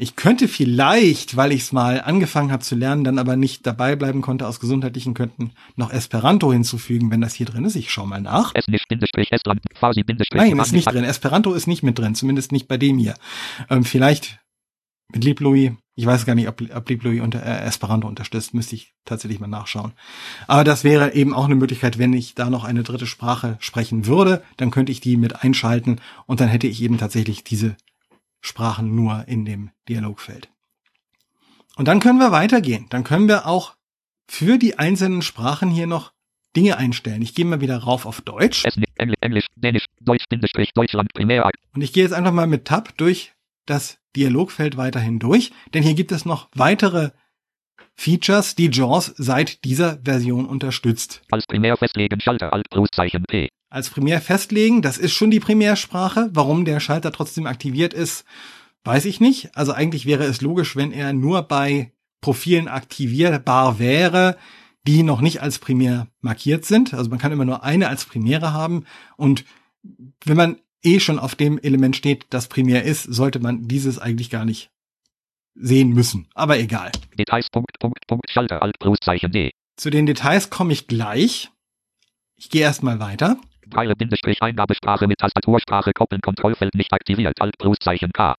[0.01, 3.97] Ich könnte vielleicht, weil ich es mal angefangen habe zu lernen, dann aber nicht dabei
[3.97, 7.75] bleiben konnte aus gesundheitlichen Gründen, noch Esperanto hinzufügen, wenn das hier drin ist.
[7.75, 8.53] Ich schau mal nach.
[8.55, 11.03] Es nicht, Bindestrich, Estland, quasi, Bindestrich, Nein, ist nicht drin.
[11.03, 13.15] Esperanto ist nicht mit drin, zumindest nicht bei dem hier.
[13.69, 14.39] Ähm, vielleicht
[15.13, 15.73] mit LibLouis.
[15.97, 18.55] Ich weiß gar nicht, ob, ob LibLouis unter äh, Esperanto unterstützt.
[18.55, 19.95] Müsste ich tatsächlich mal nachschauen.
[20.47, 24.07] Aber das wäre eben auch eine Möglichkeit, wenn ich da noch eine dritte Sprache sprechen
[24.07, 27.75] würde, dann könnte ich die mit einschalten und dann hätte ich eben tatsächlich diese
[28.41, 30.49] Sprachen nur in dem Dialogfeld.
[31.77, 32.87] Und dann können wir weitergehen.
[32.91, 33.75] Dann können wir auch
[34.29, 36.13] für die einzelnen Sprachen hier noch
[36.57, 37.23] Dinge einstellen.
[37.23, 38.65] Ich gehe mal wieder rauf auf Deutsch.
[38.97, 40.25] Englisch, Dänisch, Deutsch,
[40.75, 41.49] Deutschland, primär.
[41.75, 43.33] Und ich gehe jetzt einfach mal mit Tab durch
[43.67, 47.11] das Dialogfeld weiterhin durch, denn hier gibt es noch weitere
[47.95, 51.23] Features, die JAWS seit dieser Version unterstützt.
[51.31, 52.69] Als primär festlegen Schalter Alt
[53.29, 54.83] P als primär festlegen.
[54.83, 56.31] Das ist schon die Primärsprache.
[56.33, 58.25] Warum der Schalter trotzdem aktiviert ist,
[58.85, 59.57] weiß ich nicht.
[59.57, 64.37] Also eigentlich wäre es logisch, wenn er nur bei Profilen aktivierbar wäre,
[64.87, 66.95] die noch nicht als primär markiert sind.
[66.95, 68.85] Also man kann immer nur eine als Primäre haben
[69.17, 69.45] und
[70.25, 74.31] wenn man eh schon auf dem Element steht, das primär ist, sollte man dieses eigentlich
[74.31, 74.71] gar nicht
[75.55, 76.29] sehen müssen.
[76.35, 76.93] Aber egal.
[77.19, 79.51] Details, Punkt, Punkt, Punkt, Schalter, Alt, Großzeichen D.
[79.77, 81.51] Zu den Details komme ich gleich.
[82.37, 83.41] Ich gehe erstmal weiter.
[83.69, 88.35] Braille, Bindestrich, Eingabesprache mit Tastatursprache koppeln, Kontrollfeld nicht aktiviert, Alt, Großzeichen K.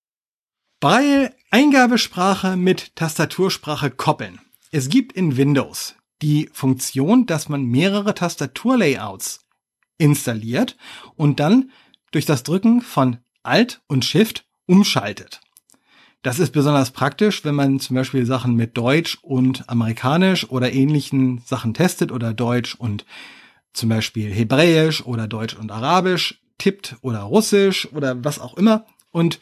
[0.79, 4.39] Braille Eingabesprache mit Tastatursprache koppeln.
[4.71, 9.45] Es gibt in Windows die Funktion, dass man mehrere Tastaturlayouts
[9.97, 10.77] installiert
[11.15, 11.71] und dann
[12.11, 15.41] durch das Drücken von Alt und Shift umschaltet.
[16.21, 21.41] Das ist besonders praktisch, wenn man zum Beispiel Sachen mit Deutsch und Amerikanisch oder ähnlichen
[21.45, 23.05] Sachen testet oder Deutsch und
[23.73, 29.39] zum Beispiel Hebräisch oder Deutsch und Arabisch tippt oder Russisch oder was auch immer und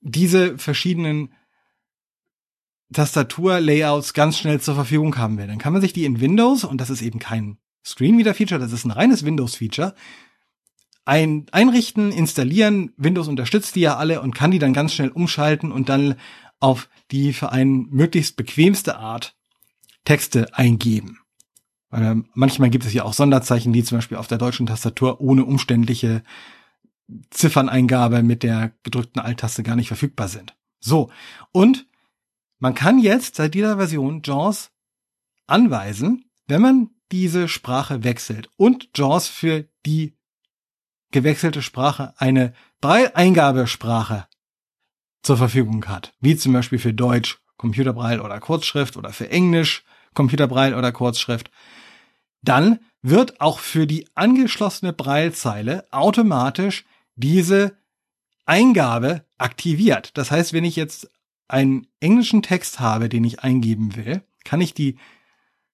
[0.00, 1.32] diese verschiedenen
[2.92, 5.46] Tastaturlayouts ganz schnell zur Verfügung haben will.
[5.46, 8.84] Dann kann man sich die in Windows, und das ist eben kein Screenreader-Feature, das ist
[8.84, 9.94] ein reines Windows-Feature,
[11.04, 12.92] ein, einrichten, installieren.
[12.96, 16.16] Windows unterstützt die ja alle und kann die dann ganz schnell umschalten und dann
[16.60, 19.36] auf die für einen möglichst bequemste Art
[20.04, 21.18] Texte eingeben.
[21.92, 25.44] Weil manchmal gibt es ja auch Sonderzeichen, die zum Beispiel auf der deutschen Tastatur ohne
[25.44, 26.22] umständliche
[27.28, 30.56] Zifferneingabe mit der gedrückten Alt-Taste gar nicht verfügbar sind.
[30.80, 31.10] So.
[31.52, 31.86] Und
[32.58, 34.70] man kann jetzt seit dieser Version JAWS
[35.46, 40.16] anweisen, wenn man diese Sprache wechselt und JAWS für die
[41.10, 44.28] gewechselte Sprache eine Braille-Eingabesprache
[45.22, 50.74] zur Verfügung hat, wie zum Beispiel für Deutsch Computerbraille oder Kurzschrift oder für Englisch Computerbraille
[50.76, 51.50] oder Kurzschrift,
[52.42, 56.84] dann wird auch für die angeschlossene Braillezeile automatisch
[57.16, 57.76] diese
[58.44, 60.16] Eingabe aktiviert.
[60.16, 61.10] Das heißt, wenn ich jetzt
[61.48, 64.98] einen englischen Text habe, den ich eingeben will, kann ich die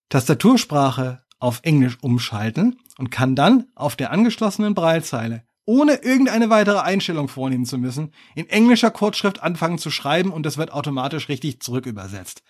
[0.09, 7.29] Tastatursprache auf Englisch umschalten und kann dann auf der angeschlossenen Braillezeile, ohne irgendeine weitere Einstellung
[7.29, 12.43] vornehmen zu müssen, in englischer Kurzschrift anfangen zu schreiben und es wird automatisch richtig zurückübersetzt.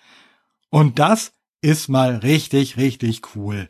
[0.71, 3.69] Und das ist mal richtig, richtig cool.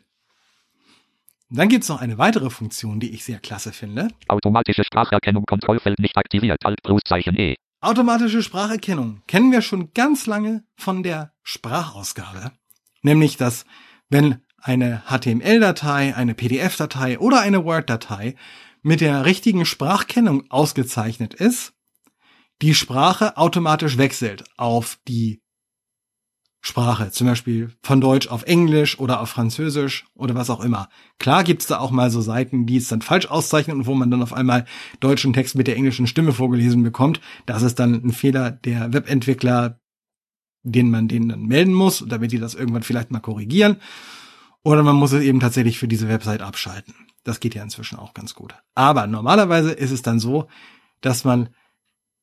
[1.49, 4.09] Dann gibt's noch eine weitere Funktion, die ich sehr klasse finde.
[4.27, 7.55] Automatische Spracherkennung, Kontrollfeld nicht aktiviert, Alt, Großzeichen E.
[7.81, 12.51] Automatische Spracherkennung kennen wir schon ganz lange von der Sprachausgabe.
[13.01, 13.65] Nämlich, dass
[14.09, 18.35] wenn eine HTML-Datei, eine PDF-Datei oder eine Word-Datei
[18.81, 21.73] mit der richtigen Sprachkennung ausgezeichnet ist,
[22.61, 25.41] die Sprache automatisch wechselt auf die
[26.61, 30.89] Sprache, zum Beispiel von Deutsch auf Englisch oder auf Französisch oder was auch immer.
[31.17, 34.11] Klar gibt's da auch mal so Seiten, die es dann falsch auszeichnen und wo man
[34.11, 34.65] dann auf einmal
[34.99, 37.21] deutschen Text mit der englischen Stimme vorgelesen bekommt.
[37.45, 39.79] Das ist dann ein Fehler der Webentwickler,
[40.63, 43.77] den man denen dann melden muss, damit die das irgendwann vielleicht mal korrigieren.
[44.61, 46.93] Oder man muss es eben tatsächlich für diese Website abschalten.
[47.23, 48.53] Das geht ja inzwischen auch ganz gut.
[48.75, 50.47] Aber normalerweise ist es dann so,
[50.99, 51.49] dass man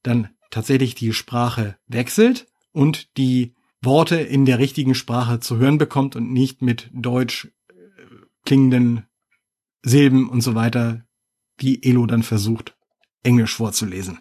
[0.02, 3.55] dann tatsächlich die Sprache wechselt und die
[3.86, 7.72] Worte in der richtigen Sprache zu hören bekommt und nicht mit deutsch äh,
[8.44, 9.06] klingenden
[9.82, 11.04] Silben und so weiter,
[11.56, 12.76] wie Elo dann versucht,
[13.22, 14.18] Englisch vorzulesen.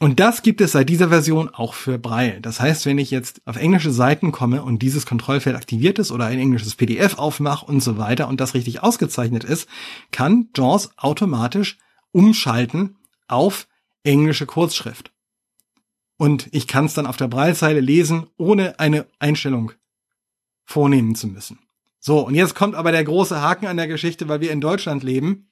[0.00, 2.40] Und das gibt es seit dieser Version auch für Braille.
[2.40, 6.26] Das heißt, wenn ich jetzt auf englische Seiten komme und dieses Kontrollfeld aktiviert ist oder
[6.26, 9.68] ein englisches PDF aufmache und so weiter und das richtig ausgezeichnet ist,
[10.12, 11.78] kann JAWS automatisch
[12.12, 13.66] umschalten auf
[14.04, 15.12] englische Kurzschrift.
[16.18, 19.72] Und ich kann es dann auf der Braillezeile lesen, ohne eine Einstellung
[20.64, 21.60] vornehmen zu müssen.
[22.00, 25.02] So, und jetzt kommt aber der große Haken an der Geschichte, weil wir in Deutschland
[25.02, 25.50] leben.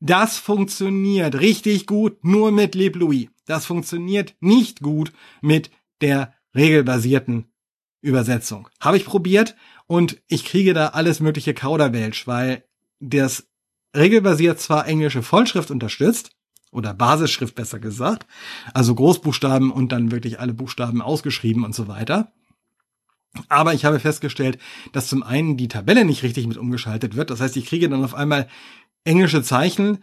[0.00, 3.28] Das funktioniert richtig gut nur mit LibLouis.
[3.46, 7.52] Das funktioniert nicht gut mit der regelbasierten
[8.00, 8.68] Übersetzung.
[8.80, 12.64] Habe ich probiert und ich kriege da alles mögliche Kauderwelsch, weil
[13.00, 13.48] das
[13.96, 16.30] regelbasiert zwar englische Vollschrift unterstützt,
[16.70, 18.26] oder Basisschrift besser gesagt,
[18.74, 22.32] also Großbuchstaben und dann wirklich alle Buchstaben ausgeschrieben und so weiter.
[23.48, 24.58] Aber ich habe festgestellt,
[24.92, 27.30] dass zum einen die Tabelle nicht richtig mit umgeschaltet wird.
[27.30, 28.48] Das heißt, ich kriege dann auf einmal
[29.04, 29.98] englische Zeichen,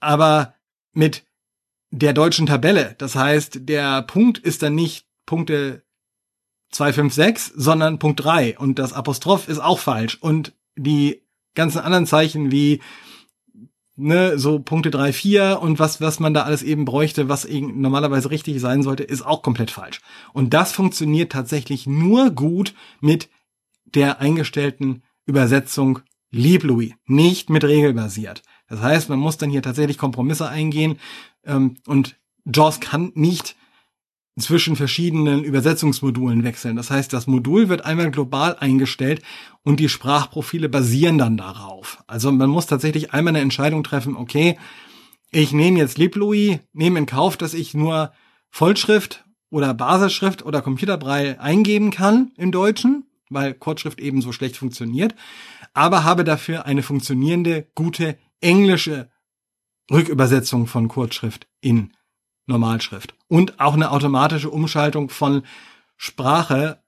[0.00, 0.54] aber
[0.92, 1.24] mit
[1.90, 2.94] der deutschen Tabelle.
[2.98, 5.84] Das heißt, der Punkt ist dann nicht Punkte
[6.72, 11.22] 256, sondern Punkt 3 und das Apostroph ist auch falsch und die
[11.54, 12.80] ganzen anderen Zeichen wie
[13.96, 17.80] ne, so Punkte 3, 4 und was, was man da alles eben bräuchte, was eben
[17.80, 20.00] normalerweise richtig sein sollte, ist auch komplett falsch.
[20.32, 23.28] Und das funktioniert tatsächlich nur gut mit
[23.84, 28.42] der eingestellten Übersetzung LibLouis, nicht mit regelbasiert.
[28.68, 30.98] Das heißt, man muss dann hier tatsächlich Kompromisse eingehen
[31.44, 33.56] ähm, und JAWS kann nicht
[34.38, 36.76] zwischen verschiedenen Übersetzungsmodulen wechseln.
[36.76, 39.22] Das heißt, das Modul wird einmal global eingestellt
[39.62, 42.02] und die Sprachprofile basieren dann darauf.
[42.06, 44.58] Also man muss tatsächlich einmal eine Entscheidung treffen, okay,
[45.30, 48.12] ich nehme jetzt LibLouis, nehme in Kauf, dass ich nur
[48.50, 55.14] Vollschrift oder Basisschrift oder Computerbrei eingeben kann im Deutschen, weil Kurzschrift eben so schlecht funktioniert,
[55.74, 59.10] aber habe dafür eine funktionierende, gute englische
[59.90, 61.92] Rückübersetzung von Kurzschrift in
[62.46, 65.42] Normalschrift und auch eine automatische Umschaltung von
[65.96, 66.78] Sprache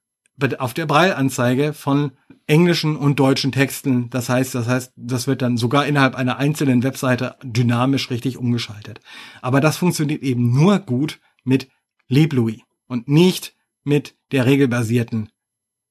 [0.59, 2.12] auf der Brailleanzeige von
[2.47, 4.11] englischen und deutschen Texten.
[4.11, 9.01] Das heißt, das heißt, das wird dann sogar innerhalb einer einzelnen Webseite dynamisch richtig umgeschaltet.
[9.40, 11.69] Aber das funktioniert eben nur gut mit
[12.09, 15.31] LibLouis und nicht mit der regelbasierten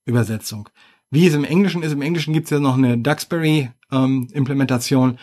[0.06, 0.69] Übersetzung.
[1.10, 5.10] Wie es im Englischen ist, im Englischen gibt es ja noch eine Duxbury-Implementation.
[5.12, 5.17] Ähm,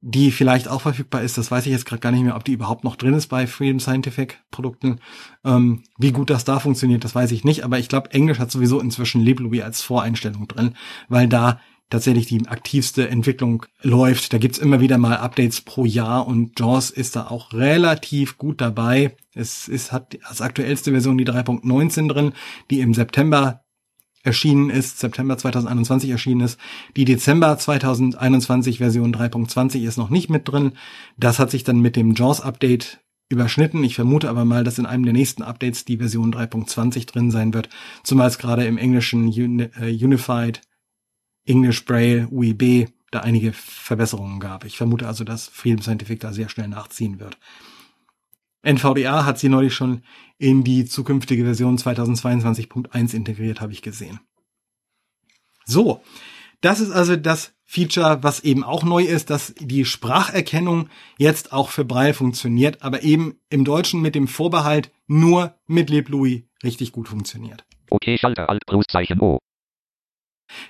[0.00, 1.38] die vielleicht auch verfügbar ist.
[1.38, 3.46] Das weiß ich jetzt gerade gar nicht mehr, ob die überhaupt noch drin ist bei
[3.46, 5.00] Freedom Scientific Produkten.
[5.44, 7.64] Ähm, wie gut das da funktioniert, das weiß ich nicht.
[7.64, 10.74] Aber ich glaube, Englisch hat sowieso inzwischen LibLouis als Voreinstellung drin,
[11.08, 14.32] weil da tatsächlich die aktivste Entwicklung läuft.
[14.32, 18.60] Da gibt's immer wieder mal Updates pro Jahr und JAWS ist da auch relativ gut
[18.60, 19.16] dabei.
[19.34, 22.32] Es ist, hat als aktuellste Version die 3.19 drin,
[22.70, 23.62] die im September
[24.26, 26.58] erschienen ist, September 2021 erschienen ist.
[26.96, 30.72] Die Dezember 2021 Version 3.20 ist noch nicht mit drin.
[31.16, 33.82] Das hat sich dann mit dem JAWS Update überschnitten.
[33.84, 37.54] Ich vermute aber mal, dass in einem der nächsten Updates die Version 3.20 drin sein
[37.54, 37.68] wird,
[38.02, 39.28] zumal es gerade im englischen
[39.60, 39.70] äh,
[40.04, 40.60] Unified
[41.44, 44.64] English Braille UIB da einige Verbesserungen gab.
[44.64, 47.38] Ich vermute also, dass Freedom Scientific da sehr schnell nachziehen wird.
[48.62, 50.02] NVDA hat sie neulich schon
[50.38, 54.20] in die zukünftige Version 2022.1 integriert, habe ich gesehen.
[55.64, 56.02] So,
[56.60, 60.88] das ist also das Feature, was eben auch neu ist, dass die Spracherkennung
[61.18, 66.42] jetzt auch für Braille funktioniert, aber eben im Deutschen mit dem Vorbehalt nur mit LibLouis
[66.62, 67.64] richtig gut funktioniert.
[67.90, 69.38] Okay, Schalter, Alt, Großzeichen O.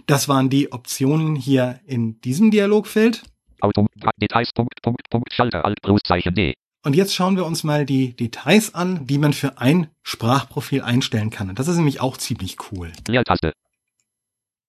[0.07, 3.25] Das waren die Optionen hier in diesem Dialogfeld.
[3.61, 6.55] Auto, Details, Punkt, Punkt, Punkt, Schalter, Alt, Großzeichen D.
[6.87, 11.31] Und jetzt schauen wir uns mal die Details an, die man für ein Sprachprofil einstellen
[11.31, 11.49] kann.
[11.49, 12.93] Und das ist nämlich auch ziemlich cool.
[13.09, 13.55] Leertaste.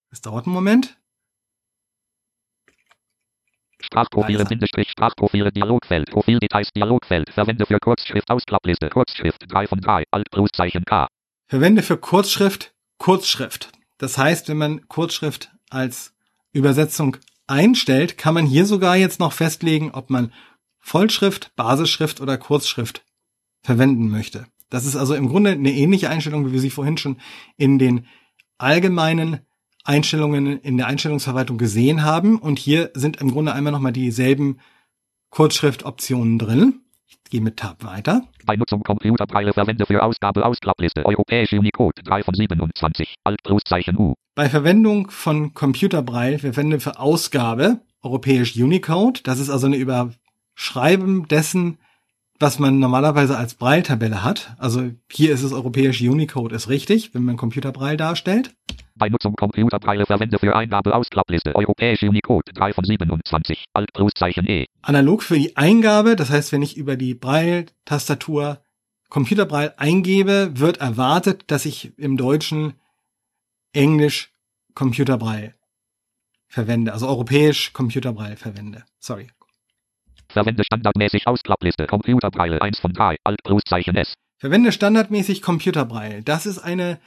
[0.09, 0.97] Es dauert einen Moment.
[3.79, 10.31] Sprachprofile, Bindestrich, Sprachprofile, Dialogfeld, Profildetails, Dialogfeld, verwende für Kurzschrift, Ausklappliste, Kurzschrift, 3 von 3, Alt,
[10.31, 11.07] Großzeichen K.
[11.45, 13.69] Verwende für Kurzschrift, Kurzschrift.
[13.99, 16.15] Das heißt, wenn man Kurzschrift als
[16.51, 20.33] Übersetzung einstellt, kann man hier sogar jetzt noch festlegen, ob man
[20.87, 23.03] Vollschrift, Basisschrift oder Kurzschrift
[23.61, 24.45] verwenden möchte.
[24.69, 27.17] Das ist also im Grunde eine ähnliche Einstellung, wie wir sie vorhin schon
[27.57, 28.05] in den
[28.57, 29.41] allgemeinen
[29.83, 32.39] Einstellungen in der Einstellungsverwaltung gesehen haben.
[32.39, 34.61] Und hier sind im Grunde einmal nochmal dieselben
[35.29, 36.79] Kurzschriftoptionen drin.
[37.05, 38.23] Ich gehe mit Tab weiter.
[38.45, 44.13] Bei Nutzung Computerpreile verwende für Ausgabe Ausklappliste Europäische Unicode 3 von 27 Alt U.
[44.35, 49.19] Bei Verwendung von Computerbraille verwende für Ausgabe Europäisch Unicode.
[49.23, 50.13] Das ist also eine über
[50.59, 51.77] Schreiben dessen,
[52.39, 54.55] was man normalerweise als Braille-Tabelle hat.
[54.57, 58.55] Also hier ist es europäische Unicode, ist richtig, wenn man Computerbraille darstellt.
[58.95, 64.65] Bei Nutzung Computerbraille verwende für Eingabe Ausklappliste europäische Unicode 3 von 27 Alt Großzeichen E.
[64.81, 68.59] Analog für die Eingabe, das heißt, wenn ich über die Braille-Tastatur
[69.09, 72.73] Computerbraille eingebe, wird erwartet, dass ich im Deutschen
[73.73, 74.33] Englisch
[74.73, 75.53] Computerbraille
[76.47, 78.85] verwende, also europäisch Computerbraille verwende.
[78.97, 79.27] Sorry,
[80.29, 84.13] Verwende standardmäßig Ausklappliste Computerbraille 1 von 3 Alt Großzeichen S.
[84.39, 86.21] Verwende standardmäßig Computerbraille.
[86.23, 86.99] Das ist eine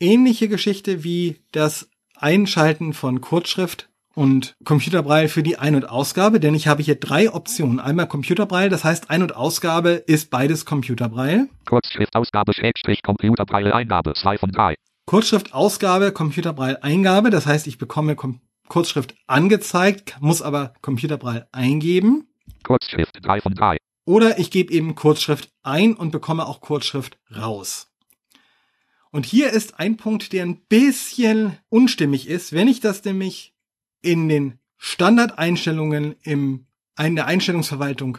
[0.00, 6.54] ähnliche Geschichte wie das Einschalten von Kurzschrift und Computerbraille für die Ein- und Ausgabe, denn
[6.54, 7.80] ich habe hier drei Optionen.
[7.80, 11.48] Einmal Computerbraille, das heißt Ein- und Ausgabe ist beides Computerbraille.
[11.66, 14.76] Kurzschriftausgabe Schrägstrich Computerbraille Eingabe 2 von 3.
[15.06, 22.28] Kurzschriftausgabe Computerbraille Eingabe, das heißt ich bekomme Com Kurzschrift angezeigt, muss aber Computerbraille eingeben.
[22.62, 23.76] Kurzschrift 3 von 3.
[24.06, 27.90] Oder ich gebe eben Kurzschrift ein und bekomme auch Kurzschrift raus.
[29.10, 32.52] Und hier ist ein Punkt, der ein bisschen unstimmig ist.
[32.52, 33.54] Wenn ich das nämlich
[34.02, 36.66] in den Standardeinstellungen im,
[36.98, 38.18] in der Einstellungsverwaltung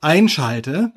[0.00, 0.92] einschalte,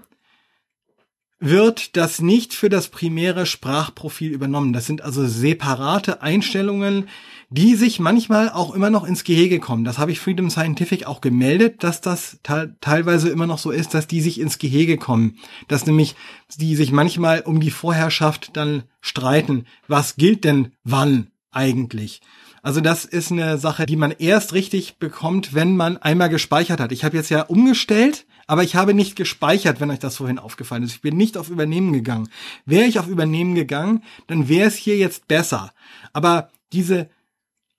[1.40, 4.74] wird das nicht für das primäre Sprachprofil übernommen.
[4.74, 7.10] Das sind also separate Einstellungen,
[7.50, 9.84] die sich manchmal auch immer noch ins Gehege kommen.
[9.84, 13.94] Das habe ich Freedom Scientific auch gemeldet, dass das te teilweise immer noch so ist,
[13.94, 15.38] dass die sich ins Gehege kommen.
[15.68, 16.16] Dass nämlich
[16.58, 19.66] die sich manchmal um die Vorherrschaft dann streiten.
[19.88, 22.22] Was gilt denn wann eigentlich?
[22.62, 26.92] Also das ist eine Sache, die man erst richtig bekommt, wenn man einmal gespeichert hat.
[26.92, 30.82] Ich habe jetzt ja umgestellt aber ich habe nicht gespeichert, wenn euch das vorhin aufgefallen
[30.82, 30.94] ist.
[30.94, 32.30] Ich bin nicht auf Übernehmen gegangen.
[32.66, 35.72] Wäre ich auf Übernehmen gegangen, dann wäre es hier jetzt besser.
[36.14, 37.12] Aber diese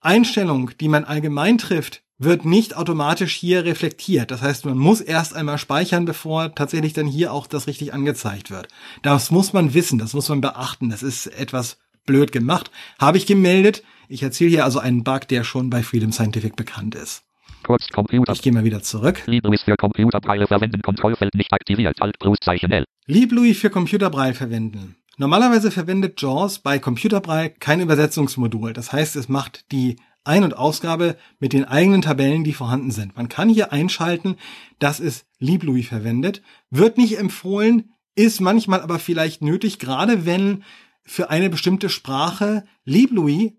[0.01, 4.29] Einstellung, die man allgemein trifft, wird nicht automatisch hier reflektiert.
[4.29, 8.51] Das heißt, man muss erst einmal speichern, bevor tatsächlich dann hier auch das richtig angezeigt
[8.51, 8.67] wird.
[9.01, 10.89] Das muss man wissen, das muss man beachten.
[10.89, 12.69] Das ist etwas blöd gemacht.
[12.99, 13.83] Habe ich gemeldet.
[14.07, 17.23] Ich erzähle hier also einen Bug, der schon bei Freedom Scientific bekannt ist.
[17.63, 18.33] Kurz Computer.
[18.33, 19.21] Ich gehe mal wieder zurück.
[19.27, 20.81] LibLouis für Computerpreile verwenden.
[20.81, 22.01] Kontrollfeld nicht aktiviert.
[22.01, 22.85] Alt L.
[23.05, 24.95] LibLouis für Computerbraille verwenden.
[25.21, 28.73] Normalerweise verwendet JAWS bei Computerbraille kein Übersetzungsmodul.
[28.73, 33.15] Das heißt, es macht die ein- und Ausgabe mit den eigenen Tabellen, die vorhanden sind.
[33.15, 34.37] Man kann hier einschalten,
[34.79, 36.41] dass es LibLouis verwendet.
[36.71, 40.63] Wird nicht empfohlen, ist manchmal aber vielleicht nötig, gerade wenn
[41.03, 43.51] für eine bestimmte Sprache LibLouis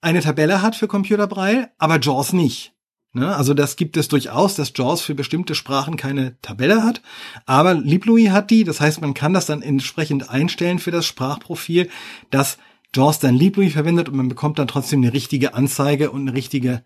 [0.00, 2.74] eine Tabelle hat für Computerbraille, aber JAWS nicht.
[3.12, 3.34] Ne?
[3.34, 7.02] Also das gibt es durchaus, dass JAWS für bestimmte Sprachen keine Tabelle hat,
[7.44, 8.64] aber LibLouis hat die.
[8.64, 11.90] Das heißt, man kann das dann entsprechend einstellen für das Sprachprofil,
[12.30, 12.58] dass
[12.94, 16.84] JAWS dann LibLouis verwendet und man bekommt dann trotzdem eine richtige Anzeige und eine richtige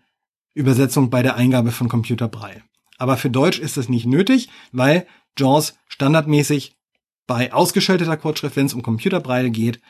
[0.53, 2.63] Übersetzung bei der Eingabe von Computerbraille.
[2.97, 5.05] Aber für Deutsch ist das nicht nötig, weil
[5.37, 6.75] JAWS standardmäßig
[7.27, 9.81] bei ausgeschalteter Kurzschrift, wenn es um Computerbraille geht,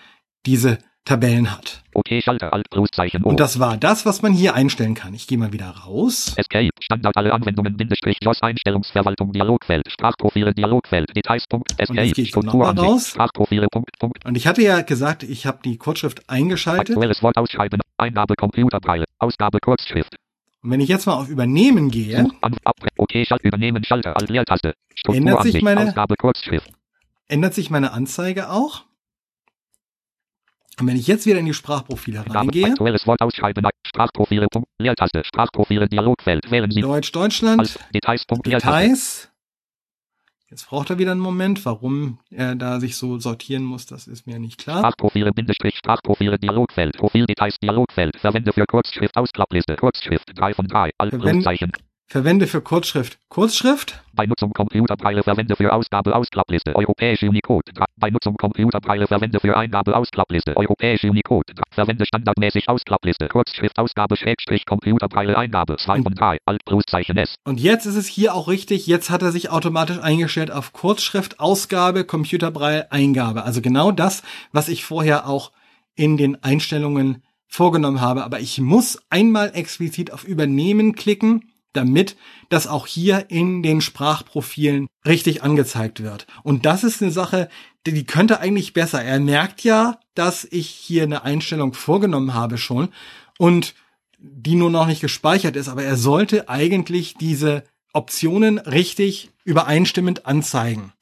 [0.45, 1.83] diese Tabellen hat.
[1.93, 3.29] Okay, Schalter, Alt, Großzeichen O.
[3.29, 5.13] Und das war das, was man hier einstellen kann.
[5.13, 6.33] Ich gehe mal wieder raus.
[6.35, 13.07] Escape, Standard alle Anwendungen, Bindestrich, JOS, Einstellungsverwaltung, Dialogfeld, Sprachprofile, Dialogfeld, Details, Punkt, Escape, Strukturansicht, raus.
[13.09, 16.89] Sprachprofile, Punkt, Punkt, Und ich hatte ja gesagt, ich habe die Kurzschrift eingeschaltet.
[16.89, 20.15] aktuelles Wort ausschreiben, Eingabe, Computerpreile, Ausgabe, Kurzschrift,
[20.63, 24.17] Und wenn ich jetzt mal auf Übernehmen gehe, Such, an, ab, okay, Schalt, übernehmen, Schalter,
[24.17, 24.73] Alt, Leertaste,
[25.07, 26.67] Ändert sich meine- Ausgabe, Kurzschrift,
[27.27, 28.83] ändert sich meine Anzeige auch.
[30.79, 35.23] Und wenn ich jetzt wieder in die Sprachprofile reingehe, aktuelles Wort ausschreiben, Sprachprofile, Punkt, Leertaste,
[35.23, 39.29] Sprachprofile, Dialogfeld, wählen Sie, Deutsch Deutschland, Alt, Details, Punkt, Details.
[40.49, 44.27] Jetzt braucht er wieder einen Moment, warum er da sich so sortieren muss, das ist
[44.27, 44.79] mir nicht klar.
[44.79, 51.19] Sprachprofile, Bindestrich, Sprachprofile, Dialogfeld, Profildetails, Dialogfeld, verwende für Kurzschrift, Ausklappliste, Kurzschrift, 3 von 3, Alt,
[51.19, 51.71] Großzeichen,
[52.07, 54.03] Verwende für Kurzschrift Kurzschrift.
[54.13, 57.71] Bei Nutzung Computerpreile verwende für Ausgabe Ausklappliste Europäische Unicode.
[57.97, 61.53] Bei Nutzung Computerpreile verwende für Eingabe Ausklappliste Europäische Unicode.
[61.71, 67.35] Verwende standardmäßig Ausklappliste Kurzschrift Ausgabe Schrägstrich Computerpreile Eingabe 2 von 3 Alt Großzeichen S.
[67.43, 68.85] Und jetzt ist es hier auch richtig.
[68.85, 73.43] Jetzt hat er sich automatisch eingestellt auf Kurzschrift, Ausgabe, Computerbraille, Eingabe.
[73.43, 75.51] Also genau das, was ich vorher auch
[75.95, 78.23] in den Einstellungen vorgenommen habe.
[78.23, 82.15] Aber ich muss einmal explizit auf Übernehmen klicken, damit
[82.49, 86.27] das auch hier in den Sprachprofilen richtig angezeigt wird.
[86.43, 87.49] Und das ist eine Sache,
[87.85, 89.03] die, könnte eigentlich besser.
[89.03, 92.89] Er merkt ja, dass ich hier eine Einstellung vorgenommen habe schon
[93.37, 93.75] und
[94.17, 97.63] die nur noch nicht gespeichert ist, aber er sollte eigentlich diese
[97.93, 100.93] Optionen richtig übereinstimmend anzeigen.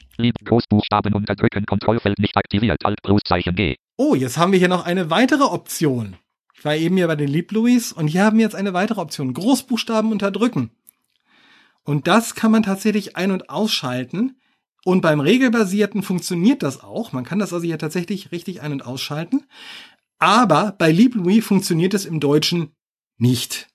[0.45, 3.75] Großbuchstaben unterdrücken Kontrollfeld nicht aktiviert Alt Großzeichen G.
[3.97, 6.15] Oh, jetzt haben wir hier noch eine weitere Option.
[6.63, 9.33] Ich war eben hier bei den LibLouis und hier haben wir jetzt eine weitere Option.
[9.33, 10.71] Großbuchstaben unterdrücken.
[11.83, 14.39] Und das kann man tatsächlich ein- und ausschalten.
[14.85, 17.11] Und beim regelbasierten funktioniert das auch.
[17.11, 19.45] Man kann das also hier tatsächlich richtig ein- und ausschalten.
[20.19, 22.73] Aber bei LibLouis funktioniert es im Deutschen
[23.17, 23.67] nicht.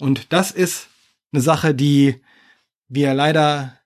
[0.00, 0.88] Und das ist
[1.32, 2.22] eine Sache, die
[2.88, 3.78] wir leider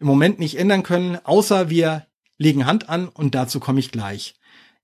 [0.00, 4.34] im Moment nicht ändern können, außer wir legen Hand an und dazu komme ich gleich.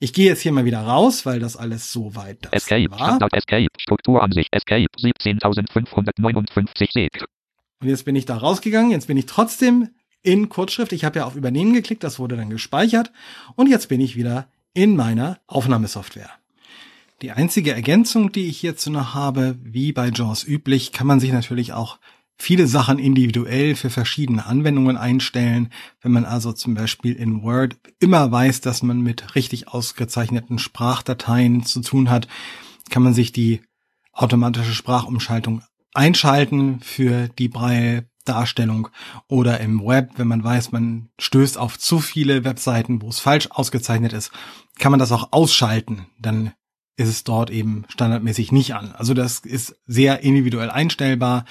[0.05, 2.99] Ich gehe jetzt hier mal wieder raus, weil das alles so weit das Escape war.
[2.99, 7.25] Standard Escape Strukturansicht Escape 17559 Sek.
[7.81, 9.89] Und jetzt bin ich da rausgegangen, jetzt bin ich trotzdem
[10.21, 10.93] in Kurzschrift.
[10.93, 13.13] Ich habe ja auf Übernehmen geklickt, das wurde dann gespeichert.
[13.57, 16.29] Und jetzt bin ich wieder in meiner Aufnahmesoftware.
[17.23, 21.33] Die einzige Ergänzung, die ich hierzu noch habe, wie bei JAWS üblich, kann man sich
[21.33, 21.99] natürlich auch
[22.37, 25.71] viele Sachen individuell für verschiedene Anwendungen einstellen.
[26.01, 31.65] Wenn man also zum Beispiel in Word immer weiß, dass man mit richtig ausgezeichneten Sprachdateien
[31.65, 32.29] zu tun hat,
[32.91, 33.63] kann man sich die
[34.13, 35.63] automatische Sprachumschaltung
[35.95, 38.89] einschalten für die Braille-Darstellung
[39.29, 43.49] oder im Web, wenn man weiß, man stößt auf zu viele Webseiten, wo es falsch
[43.51, 44.33] ausgezeichnet ist,
[44.79, 46.07] kann man das auch ausschalten.
[46.19, 46.53] Dann
[46.97, 48.93] ist es dort eben standardmäßig nicht an.
[48.93, 51.45] Also das ist sehr individuell einstellbar.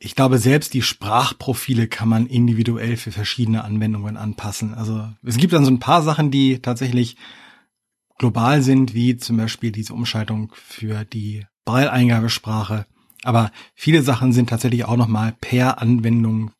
[0.00, 4.74] Ich glaube, selbst die Sprachprofile kann man individuell für verschiedene Anwendungen anpassen.
[4.74, 7.16] Also es gibt dann so ein paar Sachen, die tatsächlich
[8.16, 12.86] global sind, wie zum Beispiel diese Umschaltung für die Braille-Eingabesprache.
[13.24, 16.52] Aber viele Sachen sind tatsächlich auch nochmal per Anwendung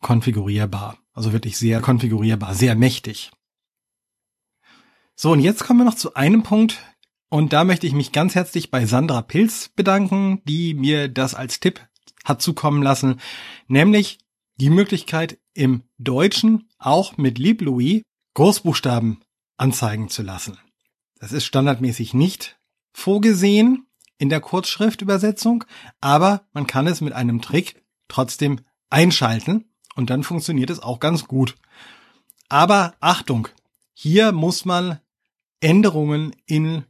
[0.00, 0.98] konfigurierbar.
[1.12, 3.32] Also wirklich sehr konfigurierbar, sehr mächtig.
[5.16, 6.78] So, und jetzt kommen wir noch zu einem Punkt.
[7.28, 11.58] Und da möchte ich mich ganz herzlich bei Sandra Pilz bedanken, die mir das als
[11.58, 11.80] Tipp
[12.24, 13.20] hat zukommen lassen,
[13.66, 14.18] nämlich
[14.56, 18.02] die Möglichkeit im Deutschen auch mit LibLouis
[18.34, 19.22] Großbuchstaben
[19.56, 20.58] anzeigen zu lassen.
[21.18, 22.58] Das ist standardmäßig nicht
[22.92, 23.86] vorgesehen
[24.18, 25.64] in der Kurzschriftübersetzung,
[26.00, 28.60] aber man kann es mit einem Trick trotzdem
[28.90, 29.64] einschalten
[29.94, 31.56] und dann funktioniert es auch ganz gut.
[32.48, 33.48] Aber Achtung,
[33.92, 35.00] hier muss man
[35.60, 36.84] Änderungen in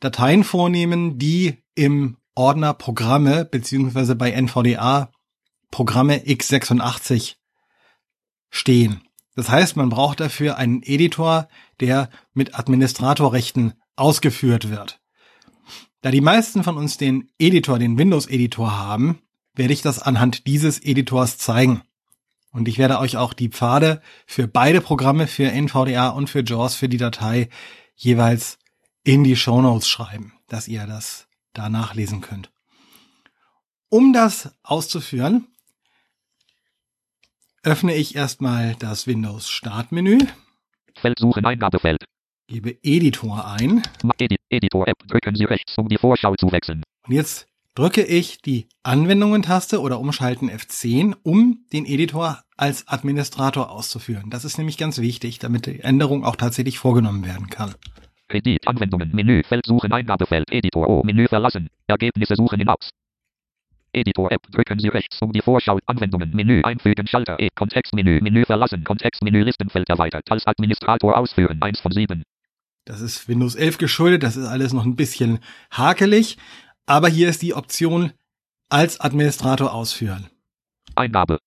[0.00, 5.10] Dateien vornehmen, die im Ordner Programme beziehungsweise bei NVDA
[5.70, 7.34] Programme x86
[8.50, 9.02] stehen.
[9.34, 11.48] Das heißt, man braucht dafür einen Editor,
[11.80, 15.00] der mit Administratorrechten ausgeführt wird.
[16.02, 19.20] Da die meisten von uns den Editor, den Windows-Editor haben,
[19.54, 21.82] werde ich das anhand dieses Editors zeigen.
[22.52, 26.76] Und ich werde euch auch die Pfade für beide Programme, für NVDA und für JAWS,
[26.76, 27.48] für die Datei
[27.96, 28.58] jeweils
[29.02, 32.50] in die Show Notes schreiben, dass ihr das da nachlesen könnt.
[33.88, 35.46] Um das auszuführen,
[37.62, 40.18] öffne ich erstmal das Windows Startmenü.
[40.96, 42.04] Feld suchen Eingabefeld.
[42.46, 43.82] Gebe Editor ein.
[44.18, 44.98] Edit, Editor App.
[45.08, 46.82] Drücken Sie rechts, um die Vorschau zu wechseln.
[47.06, 54.30] Und jetzt drücke ich die Anwendungen-Taste oder umschalten F10, um den Editor als Administrator auszuführen.
[54.30, 57.74] Das ist nämlich ganz wichtig, damit die Änderung auch tatsächlich vorgenommen werden kann.
[58.34, 62.90] Edit, Anwendungen, Menü, Feld suchen, Eingabefeld, Editor, O, Menü verlassen, Ergebnisse suchen in Apps.
[63.92, 68.44] Editor App, drücken Sie rechts, um die Vorschau, Anwendungen, Menü, einfügen, Schalter, E, Kontextmenü, Menü
[68.44, 72.22] verlassen, Kontextmenü, Listenfeld erweitert, als Administrator ausführen, 1 von 7.
[72.84, 75.38] Das ist Windows 11 geschuldet, das ist alles noch ein bisschen
[75.70, 76.36] hakelig,
[76.86, 78.12] aber hier ist die Option
[78.68, 80.28] als Administrator ausführen.
[80.94, 81.38] Eingabe.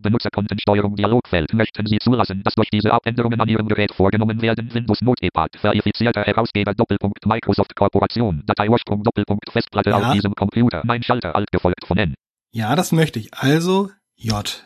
[0.00, 1.52] Benutzerkontensteuerung Dialogfeld.
[1.54, 4.72] Möchten Sie zulassen, dass durch diese Abänderungen an Ihrem Gerät vorgenommen werden?
[4.72, 5.50] Windows Notepad.
[5.56, 8.42] Verifizierter Herausgeber Doppelpunkt Microsoft Corporation.
[8.46, 9.98] Dateiursprung Doppelpunkt Festplatte Ja.
[9.98, 10.82] auf diesem Computer.
[10.84, 12.14] Mein Schalter alt gefolgt von N.
[12.52, 13.32] Ja, das möchte ich.
[13.34, 14.64] Also J.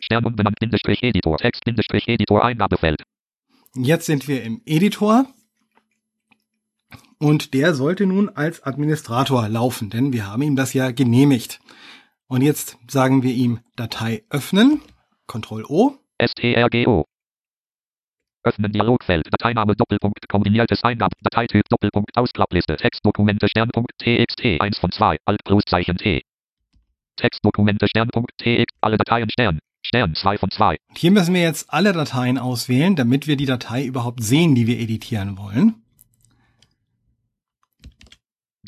[0.00, 1.36] Stern unbenannt Bindestrich Editor.
[1.38, 3.02] Text Bindestrich Editor Eingabefeld.
[3.74, 5.26] Jetzt sind wir im Editor.
[7.18, 11.60] Und der sollte nun als Administrator laufen, denn wir haben ihm das ja genehmigt.
[12.28, 14.82] Und jetzt sagen wir ihm Datei öffnen,
[15.26, 15.94] Ctrl O.
[16.22, 17.06] STRGO.
[18.44, 19.26] Öffnen Dialogfeld.
[19.30, 21.12] Dateiname Doppelpunkt kombiniertes Eingab.
[21.22, 22.76] Dateityp Doppelpunkt Ausklappliste.
[22.76, 25.16] Textdokumente Sternpunkt TXT 1 von 2.
[25.24, 26.22] Alt Pluszeichen T.
[27.16, 28.74] Textdokumente Sternpunkt TX.
[28.82, 29.58] Alle Dateien Stern.
[29.82, 30.76] Stern 2 von 2.
[30.88, 34.66] Und hier müssen wir jetzt alle Dateien auswählen, damit wir die Datei überhaupt sehen, die
[34.66, 35.82] wir editieren wollen.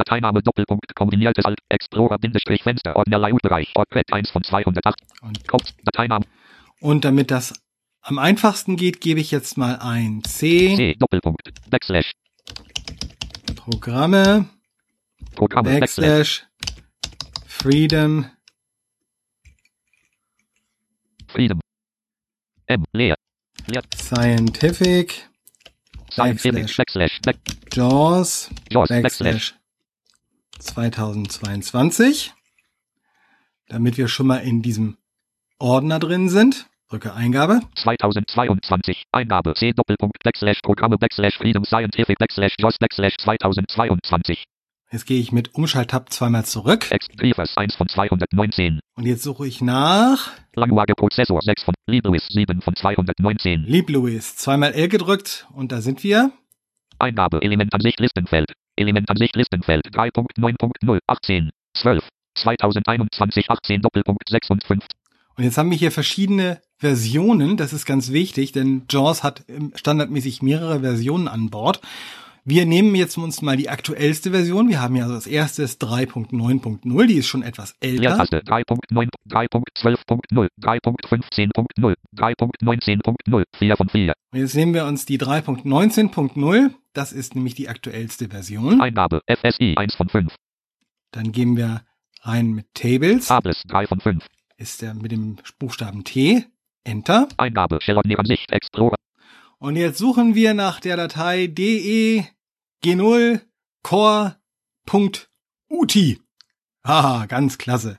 [0.00, 5.72] Dateiname Doppelpunkt kombiniertes Alt Explorer Bindestrich Fenster Ordner Layout-Bereich Ordpad 1 von 208 Und, Kopf
[5.84, 6.24] Dateiname
[6.80, 7.52] und damit das
[8.00, 12.12] am einfachsten geht, gebe ich jetzt mal ein C, C Doppelpunkt Backslash.
[13.54, 14.48] Programme,
[15.34, 16.46] Programme Backslash.
[16.46, 16.46] Backslash,
[17.46, 18.30] Freedom,
[21.28, 21.60] Freedom.
[22.66, 23.16] M leer.
[23.66, 23.82] Leer.
[23.94, 25.28] Scientific,
[26.10, 27.36] Scientific Backslash Back
[27.70, 29.02] JAWS, JAWS Backslash.
[29.02, 29.59] Backslash
[30.60, 32.32] 2022,
[33.68, 34.96] damit wir schon mal in diesem
[35.58, 36.66] Ordner drin sind.
[36.88, 37.60] Drücke Eingabe.
[37.76, 39.54] 2022 Eingabe.
[39.54, 39.72] C.
[39.72, 40.16] Doppelpunkt.
[40.24, 40.60] Backslash.
[40.62, 40.98] Programme.
[40.98, 41.36] Backslash.
[41.36, 41.64] Freedom.
[41.64, 42.18] Scientific.
[42.18, 42.54] Backslash.
[42.58, 43.16] JAWS Backslash.
[43.18, 44.44] 2022
[44.92, 46.88] Jetzt gehe ich mit Umschalttab zweimal zurück.
[47.16, 51.40] Briefers 1 von 219 und jetzt suche ich nach Language Prozessor.
[51.40, 54.34] 6 von Libris 7 von 219 LibLouis.
[54.36, 55.46] Zweimal L gedrückt.
[55.54, 56.32] Und da sind wir.
[56.98, 57.40] Eingabe.
[57.40, 58.52] Elementansicht Listenfeld.
[58.80, 64.84] Elementansicht Listenfeld 3.9.0 18 12 2021 18 Doppelpunkt 6 und 5.
[65.36, 67.56] Und jetzt haben wir hier verschiedene Versionen.
[67.56, 71.80] Das ist ganz wichtig, denn JAWS hat standardmäßig mehrere Versionen an Bord.
[72.44, 74.68] Wir nehmen jetzt uns mal die aktuellste Version.
[74.68, 78.02] Wir haben ja also das erste ist 3.9.0, die ist schon etwas älter.
[78.02, 84.12] Leertaste 3.9 3.12.0 3.15.0 3.19.0 4 von 4.
[84.32, 88.80] Und jetzt nehmen wir uns die 3.19.0, das ist nämlich die aktuellste Version.
[88.80, 90.34] Eingabe FSI 1 von 5.
[91.12, 91.82] Dann gehen wir
[92.22, 94.26] rein mit Tables, Tables 3 von 5.
[94.56, 96.44] ist der mit dem Buchstaben T,
[96.84, 97.28] Enter.
[97.36, 98.96] Eingabe Shellon Ansicht Explorer.
[99.62, 102.24] Und jetzt suchen wir nach der Datei de
[102.82, 103.42] g0
[103.82, 105.28] core.uti.
[106.82, 107.98] Haha, ganz klasse.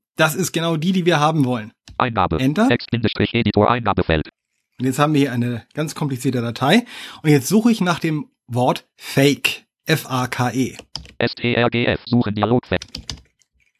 [0.21, 1.71] Das ist genau die, die wir haben wollen.
[1.97, 2.39] Eingabe.
[2.39, 2.69] Enter.
[2.69, 4.29] Text-Editor Eingabefeld.
[4.77, 6.85] Und jetzt haben wir hier eine ganz komplizierte Datei.
[7.23, 9.65] Und jetzt suche ich nach dem Wort Fake.
[9.87, 10.77] F-A-K-E.
[11.19, 12.01] STRGF.
[12.05, 12.85] Suchen Dialogfeld.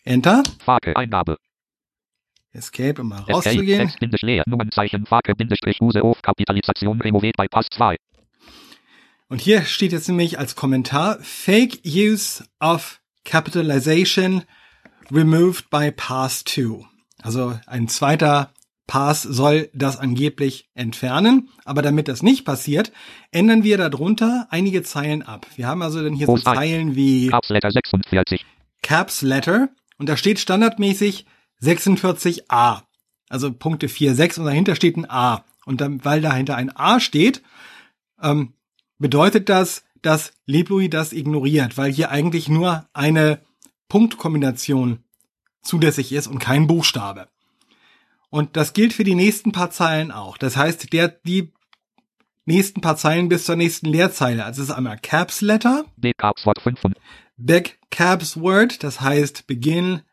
[0.03, 0.41] Enter.
[0.65, 0.97] Fake.
[0.97, 1.37] Eingabe.
[2.53, 3.91] Escape, um mal rauszugehen.
[4.47, 5.05] Nummernzeichen.
[5.07, 6.21] Auf.
[6.23, 7.01] Kapitalisation.
[7.01, 7.97] Removet bei Pass 2.
[9.27, 14.43] Und hier steht jetzt nämlich als Kommentar Fake Use of Capitalization
[15.11, 16.85] removed by Pass 2.
[17.21, 18.53] Also ein zweiter
[18.87, 21.49] Pass soll das angeblich entfernen.
[21.63, 22.91] Aber damit das nicht passiert,
[23.31, 25.47] ändern wir darunter einige Zeilen ab.
[25.55, 26.37] Wir haben also dann hier so.
[26.37, 28.45] Zeilen wie Caps Letter 46.
[28.81, 31.25] Caps Letter und da steht standardmäßig
[31.61, 32.81] 46a.
[33.29, 35.45] Also Punkte 4, 6 und dahinter steht ein A.
[35.65, 37.41] Und dann, weil dahinter ein A steht,
[38.21, 38.53] ähm,
[38.97, 43.39] bedeutet das, dass LibLouis das ignoriert, weil hier eigentlich nur eine
[43.91, 45.03] Punktkombination
[45.61, 47.27] zulässig ist und kein Buchstabe.
[48.29, 50.37] Und das gilt für die nächsten paar Zeilen auch.
[50.37, 51.51] Das heißt, der, die
[52.45, 54.45] nächsten paar Zeilen bis zur nächsten Leerzeile.
[54.45, 56.13] Also es ist einmal Caps Letter, B.
[56.17, 56.95] Caps Wort 5 von
[57.35, 60.03] Back Caps Word, das heißt Beginn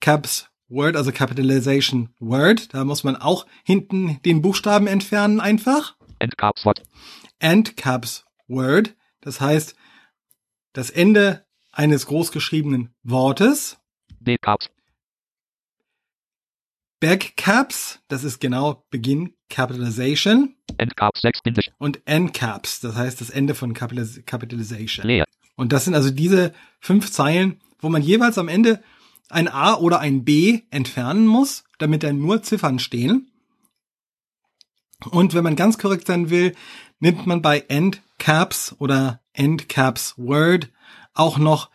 [0.00, 2.74] Caps Word, also Capitalization Word.
[2.74, 5.94] Da muss man auch hinten den Buchstaben entfernen einfach.
[6.18, 6.82] End Caps Wort.
[7.38, 9.76] End Caps Word, das heißt
[10.72, 13.78] das Ende eines großgeschriebenen Wortes.
[14.20, 14.36] B.
[14.38, 14.70] Caps.
[17.00, 20.54] Back Caps, das ist genau Beginn Capitalization.
[20.78, 21.74] End Caps 6 Bindestrich.
[21.78, 25.04] Und End Caps, das heißt das Ende von Capital- Capitalization.
[25.04, 25.24] Leer.
[25.56, 28.82] Und das sind also diese fünf Zeilen, wo man jeweils am Ende
[29.28, 33.32] ein A oder ein B entfernen muss, damit dann nur Ziffern stehen.
[35.10, 36.54] Und wenn man ganz korrekt sein will,
[37.00, 40.70] nimmt man bei End Caps oder End Caps Word
[41.14, 41.70] auch noch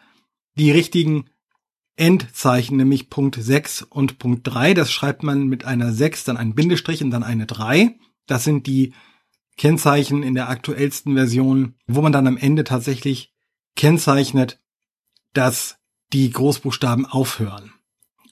[0.56, 1.30] die richtigen
[1.96, 4.74] Endzeichen, nämlich Punkt 6 und Punkt 3.
[4.74, 7.96] Das schreibt man mit einer 6, dann ein Bindestrich und dann eine 3.
[8.28, 8.94] Das sind die
[9.58, 13.34] Kennzeichen in der aktuellsten Version, wo man dann am Ende tatsächlich
[13.76, 14.62] kennzeichnet,
[15.34, 15.78] dass
[16.14, 17.74] die Großbuchstaben aufhören.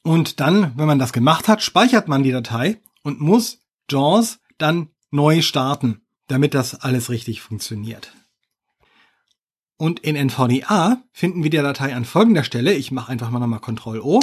[0.03, 4.89] Und dann, wenn man das gemacht hat, speichert man die Datei und muss JAWS dann
[5.09, 8.13] neu starten, damit das alles richtig funktioniert.
[9.77, 12.73] Und in NVDA finden wir die Datei an folgender Stelle.
[12.73, 14.21] Ich mache einfach mal nochmal Ctrl O.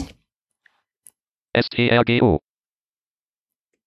[1.55, 2.41] STRGO.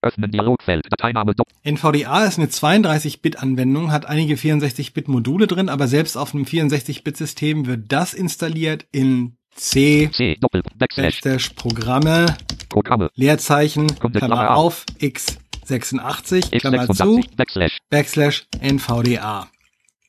[0.01, 0.86] Öffnen Dialogfeld.
[0.91, 1.34] Dateiname.
[1.63, 8.13] NVDA ist eine 32-Bit-Anwendung, hat einige 64-Bit-Module drin, aber selbst auf einem 64-Bit-System wird das
[8.13, 10.38] installiert in C, C.
[10.78, 11.49] Backslash.
[11.55, 12.38] Programme,
[12.70, 13.09] Programme.
[13.16, 17.36] Leerzeichen, Klammer auf, x86, Klammer zu, X86.
[17.36, 17.78] Backslash.
[17.89, 19.49] Backslash NVDA.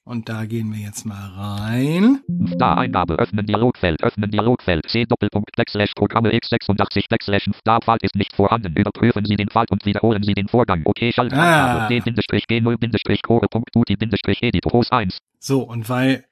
[0.07, 2.21] Und da gehen wir jetzt mal rein.
[2.29, 3.19] Da Eingabe.
[3.19, 4.05] Öffnen Dialogfeld.
[4.05, 4.89] Öffnen Dialogfeld.
[4.89, 5.05] C.
[5.05, 5.51] Doppelpunkt.
[5.57, 5.95] Backslash.
[5.97, 7.09] Programme x86.
[7.11, 7.51] Backslash.
[7.65, 8.77] Da Pfad ist nicht vorhanden.
[8.77, 10.83] Überprüfen Sie den Pfad und wiederholen Sie den Vorgang.
[10.85, 11.09] Okay.
[11.09, 11.13] Ah.
[11.13, 12.01] Schaltangabe.
[12.01, 14.71] D-G0-Core.uti-Editor.
[14.71, 15.19] Groß 1.
[15.41, 16.25] So, und weil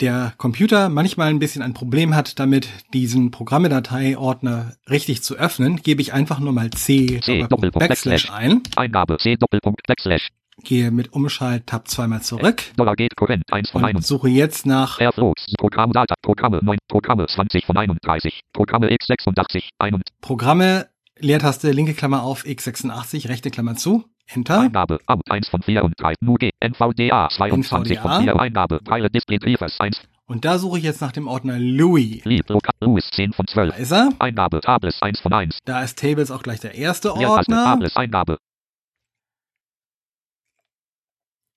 [0.00, 6.00] der Computer manchmal ein bisschen ein Problem hat, damit diesen Programmedateiordner richtig zu öffnen, gebe
[6.00, 8.30] ich einfach nur mal C, C, Doppelpunkt Backslash.
[8.30, 9.16] ein, Eingabe.
[9.18, 9.34] C.
[9.34, 9.84] Doppelpunkt.
[9.88, 10.28] Backslash.
[10.66, 13.44] Gehe mit Umschalt-Tab zweimal zurück Dollar geht Korrent.
[13.50, 14.06] 1 von und 1.
[14.06, 15.54] suche jetzt nach Airflows.
[15.58, 16.14] Programm Data.
[16.20, 16.78] Programme 9.
[16.88, 18.40] Programme 20 von 31.
[18.52, 19.70] Programme x86.
[19.78, 20.00] 1.
[20.20, 20.88] Programme,
[21.18, 24.60] Leertaste, linke Klammer auf, x86, rechte Klammer zu, Enter.
[24.60, 24.98] Eingabe.
[25.06, 26.16] Amt 1 von 34.
[26.20, 26.50] NUG.
[26.60, 28.20] NVDA 22 von NVDA.
[28.20, 28.40] 4.
[28.40, 28.80] Eingabe.
[28.82, 30.02] Braille Display Briefers 1.
[30.26, 32.22] Und da suche ich jetzt nach dem Ordner Louis.
[32.24, 33.78] Louis 10 von Da 12.
[33.78, 34.08] ist er.
[34.18, 34.60] Eingabe.
[34.60, 35.58] Tables 1 von 1.
[35.64, 37.14] Da ist Tables auch gleich der erste.
[37.14, 37.64] Ordner.
[37.64, 37.94] Tables.
[37.96, 38.38] Eingabe.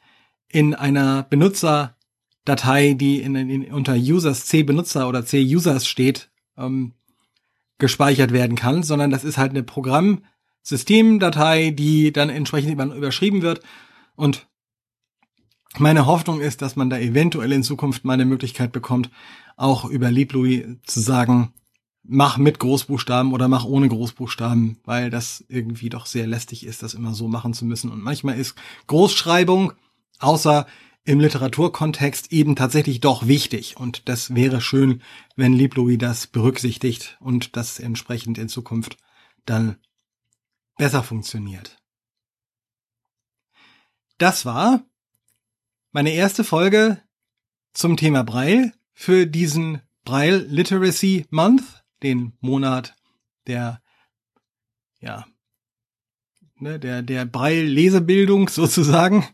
[0.47, 6.93] in einer Benutzerdatei, die in, in, unter Users C Benutzer oder C Users steht, ähm,
[7.77, 13.61] gespeichert werden kann, sondern das ist halt eine Programmsystemdatei, die dann entsprechend überschrieben wird.
[14.15, 14.47] Und
[15.77, 19.09] meine Hoffnung ist, dass man da eventuell in Zukunft mal eine Möglichkeit bekommt,
[19.55, 21.53] auch über LibLouis zu sagen,
[22.03, 26.93] mach mit Großbuchstaben oder mach ohne Großbuchstaben, weil das irgendwie doch sehr lästig ist, das
[26.93, 27.91] immer so machen zu müssen.
[27.91, 28.55] Und manchmal ist
[28.87, 29.73] Großschreibung
[30.19, 30.65] außer
[31.03, 33.77] im Literaturkontext eben tatsächlich doch wichtig.
[33.77, 35.01] Und das wäre schön,
[35.35, 38.97] wenn LibLouis das berücksichtigt und das entsprechend in Zukunft
[39.45, 39.77] dann
[40.77, 41.77] besser funktioniert.
[44.17, 44.83] Das war
[45.91, 47.01] meine erste Folge
[47.73, 51.63] zum Thema Braille für diesen Braille Literacy Month,
[52.01, 52.95] den Monat
[53.47, 53.81] der,
[54.99, 55.25] ja,
[56.57, 59.27] ne, der, der Braille Lesebildung sozusagen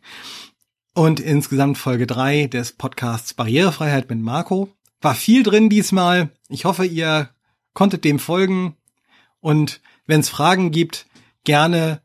[0.94, 4.70] und insgesamt Folge drei des Podcasts Barrierefreiheit mit Marco.
[5.00, 6.32] War viel drin diesmal.
[6.50, 7.30] Ich hoffe, ihr
[7.74, 8.76] konntet dem folgen.
[9.42, 11.06] Und wenn es Fragen gibt,
[11.44, 12.02] gerne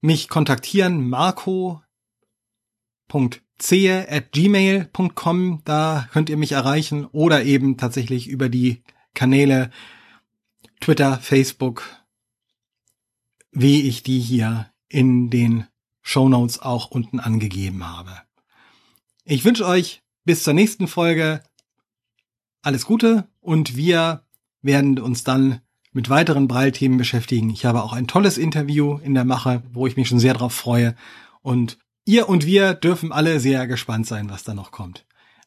[0.00, 1.12] mich kontaktieren.
[1.12, 1.85] At
[4.32, 5.62] gmail.com.
[5.64, 7.06] Da könnt ihr mich erreichen.
[7.06, 8.82] Oder eben tatsächlich über die
[9.14, 9.70] Kanäle
[10.80, 11.84] Twitter, Facebook,
[13.50, 15.66] wie ich die hier in den
[16.02, 18.12] Shownotes auch unten angegeben habe.
[19.24, 21.42] Ich wünsche euch bis zur nächsten Folge
[22.62, 24.24] alles Gute und wir
[24.62, 25.60] werden uns dann
[25.92, 27.48] mit weiteren Breilthemen beschäftigen.
[27.50, 30.52] Ich habe auch ein tolles Interview in der Mache, wo ich mich schon sehr drauf
[30.52, 30.94] freue.
[31.40, 35.04] Und ihr und wir dürfen alle sehr gespannt sein, was da noch kommt.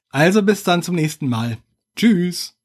[0.10, 1.58] Also bis dann zum nächsten Mal.
[1.96, 2.56] Tschüss.